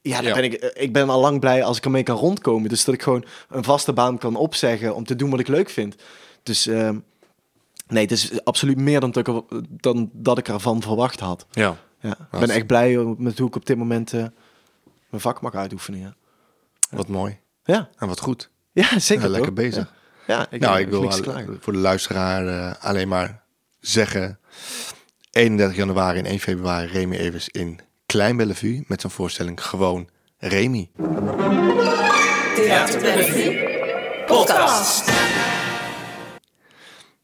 [0.00, 0.34] Ja, dan Ja.
[0.34, 2.68] Ben ik, eh, ik ben al lang blij als ik ermee kan rondkomen.
[2.68, 5.70] Dus dat ik gewoon een vaste baan kan opzeggen om te doen wat ik leuk
[5.70, 5.94] vind.
[6.42, 6.96] Dus ehm,
[7.88, 11.46] nee, het is absoluut meer dan, dat ik, er- dan dat ik ervan verwacht had.
[11.50, 11.76] Ja.
[12.00, 14.24] Ja, ik ben echt blij met hoe ik op dit moment eh,
[15.10, 16.00] mijn vak mag uitoefenen.
[16.00, 16.14] Ja,
[16.90, 17.38] Wat mooi.
[17.64, 17.88] ja.
[17.98, 18.50] En wat goed.
[18.72, 19.24] ja zeker.
[19.24, 19.64] Ja, lekker toch?
[19.64, 19.92] bezig.
[20.26, 21.10] Ja, ja ik, nou, ik wil
[21.60, 23.42] voor de luisteraar eh, alleen maar
[23.80, 24.38] zeggen...
[25.30, 28.84] 31 januari en 1 februari Remy Evers in Klein Bellevue...
[28.86, 30.08] met zijn voorstelling Gewoon
[30.38, 30.90] Remy.
[32.54, 33.66] Theater Bellevue.
[34.26, 35.10] Podcast.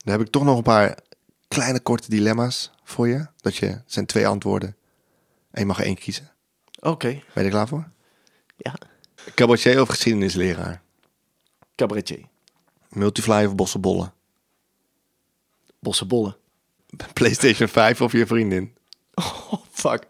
[0.05, 0.99] Dan heb ik toch nog een paar
[1.49, 3.27] kleine korte dilemma's voor je.
[3.41, 4.77] Dat je, het zijn twee antwoorden
[5.51, 6.31] en je mag één kiezen.
[6.81, 7.89] Oké, Ben je er klaar voor?
[8.57, 8.75] ja.
[9.35, 10.83] Cabaretier of geschiedenisleraar?
[11.75, 12.25] Cabaretier.
[12.89, 14.13] Multifly of bossenbollen?
[15.79, 16.37] Bossenbollen.
[17.13, 18.75] PlayStation 5 of je vriendin?
[19.15, 20.07] Oh, fuck.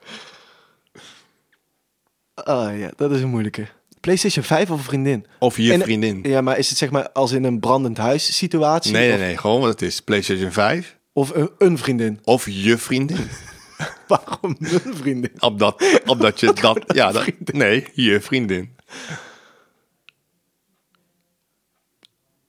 [2.35, 3.69] Ah ja, dat is een moeilijke.
[4.05, 5.27] PlayStation 5 of een vriendin?
[5.39, 6.21] Of je En- vriendin?
[6.23, 8.93] Ja, maar is het zeg maar als in een brandend huis situatie?
[8.93, 9.37] Nee, nee, nee.
[9.37, 10.01] Gewoon wat het is.
[10.01, 12.19] PlayStation 5 of een, een vriendin?
[12.25, 13.29] of je vriendin.
[14.09, 15.31] Waarom een vriendin?
[15.39, 16.85] Op dat, op dat je dat...
[16.87, 18.77] Ja, dat, nee, je vriendin.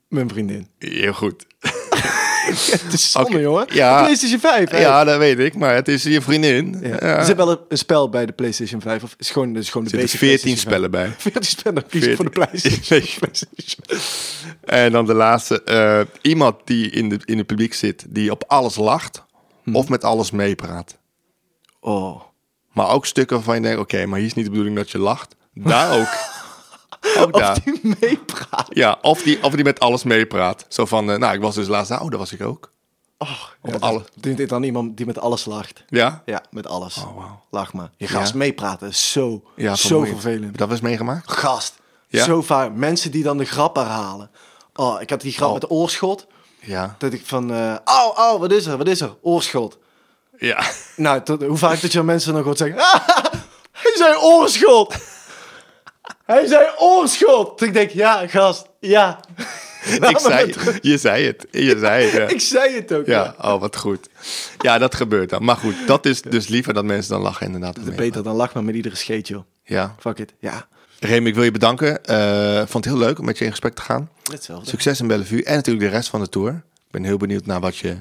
[0.08, 0.68] Mijn vriendin.
[0.80, 1.46] Heel goed.
[2.46, 3.66] Het is zonde, Oké, jongen.
[3.70, 4.02] ja.
[4.02, 4.70] PlayStation 5.
[4.70, 4.80] hè?
[4.80, 5.56] Ja, dat weet ik.
[5.56, 6.78] Maar het is je vriendin.
[6.82, 6.88] Ja.
[6.88, 7.00] Ja.
[7.00, 9.04] Er zit wel een, een spel bij de PlayStation 5.
[9.04, 11.06] Of is gewoon, is gewoon de Er zitten 14 PlayStation spellen bij.
[11.18, 11.22] 5.
[11.22, 11.84] 14 spellen.
[11.90, 12.30] Ik voor de 14.
[12.30, 13.20] PlayStation.
[13.20, 13.84] PlayStation.
[14.64, 15.64] En dan de laatste.
[15.64, 19.24] eh, iemand die in, de, in het publiek zit, die op alles lacht.
[19.64, 19.76] Hm.
[19.76, 20.98] Of met alles meepraat.
[21.80, 22.22] Oh.
[22.74, 24.98] Maar ook stukken waarvan je denkt, oké, maar hier is niet de bedoeling dat je
[25.00, 25.36] lacht.
[25.54, 26.08] Daar ook.
[27.18, 27.58] ook Of daar.
[27.64, 28.68] die meepraat.
[28.70, 30.66] Ja, of die, of die met alles meepraat.
[30.68, 32.72] Zo van, eh, nou, ik was dus laatst, oh, dat was ik ook.
[33.18, 33.30] Oh,
[33.62, 35.84] Op ja, alle- dit dan iemand die met alles lacht?
[35.88, 36.22] Ja?
[36.26, 36.98] Ja, met alles.
[36.98, 37.42] Oh, wauw.
[37.50, 37.90] Lach maar.
[37.98, 38.12] Je Ja.
[38.20, 40.58] gast meepraten is zo, Ja, zo vervelend.
[40.58, 41.32] Dat eens meegemaakt?
[41.32, 41.74] Gast.
[42.08, 42.24] Ja?
[42.24, 42.72] Zo vaak.
[42.74, 44.30] Mensen die dan de grap herhalen.
[44.76, 45.54] Oh, ik had die grap Oh.
[45.54, 46.28] met oorschot.
[46.60, 46.96] Ja.
[46.98, 48.78] Dat ik van, oh, oh, wat is er?
[48.78, 49.16] Wat is er?
[49.22, 49.78] Oorschot.
[50.38, 50.64] Ja.
[50.96, 52.78] Nou, tot, hoe vaak dat je dan mensen nog hoort zeggen...
[52.94, 53.08] "Ah,
[53.72, 54.96] hij zei oorschot!
[56.26, 57.58] Hij zei oorschot!
[57.58, 59.20] Toen ik denk, ja, gast, ja.
[60.10, 60.78] Ik zei, terug.
[60.82, 61.48] je zei het.
[61.52, 62.28] Je zei het, ja.
[62.36, 63.36] Ik zei het ook, ja.
[63.40, 64.10] Ja, oh, wat goed.
[64.58, 65.44] Ja, dat gebeurt dan.
[65.44, 67.86] Maar goed, dat is dus liever dat mensen dan lachen inderdaad.
[67.86, 69.44] Dat beter dan lach maar met iedere scheet, joh.
[69.64, 69.96] Ja.
[70.00, 70.68] Fuck it, ja.
[71.00, 72.06] Remy, ik wil je bedanken.
[72.06, 74.10] Eh, vond het heel leuk om met je in gesprek te gaan.
[74.32, 74.70] Hetzelfde.
[74.70, 76.52] Succes in Bellevue en natuurlijk de rest van de tour.
[76.86, 77.98] Ik ben heel benieuwd naar wat je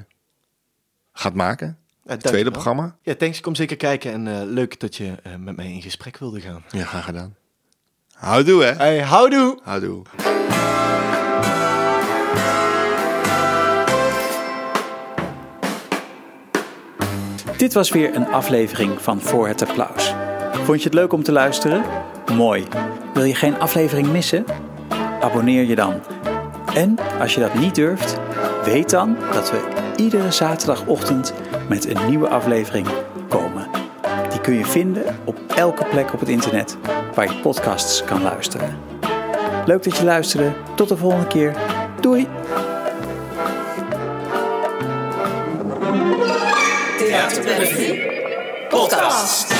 [1.13, 1.77] gaat maken.
[2.03, 2.97] Ja, Het tweede programma.
[3.01, 3.41] Ja, thanks.
[3.41, 4.11] Kom zeker kijken.
[4.11, 6.63] En eh, leuk dat je eh, met mij in gesprek wilde gaan.
[6.71, 7.35] Ja, graag gedaan.
[8.15, 8.71] Houdoe, hè?
[8.71, 9.59] Hey, houdoe!
[9.63, 10.01] Houdoe.
[17.57, 20.13] Dit was weer een aflevering van Voor het Applaus.
[20.51, 21.83] Vond je het leuk om te luisteren?
[22.33, 22.63] Mooi.
[23.13, 24.45] Wil je geen aflevering missen?
[25.21, 26.01] Abonneer je dan.
[26.73, 28.17] En als je dat niet durft,
[28.63, 31.33] weet dan dat we iedere zaterdagochtend
[31.69, 32.87] met een nieuwe aflevering
[34.45, 36.77] kun je vinden op elke plek op het internet
[37.13, 38.77] waar je podcasts kan luisteren.
[39.65, 40.53] Leuk dat je luisterde.
[40.75, 41.55] Tot de volgende keer.
[42.01, 42.27] Doei!
[46.97, 47.43] Theater.
[48.69, 49.54] Podcast.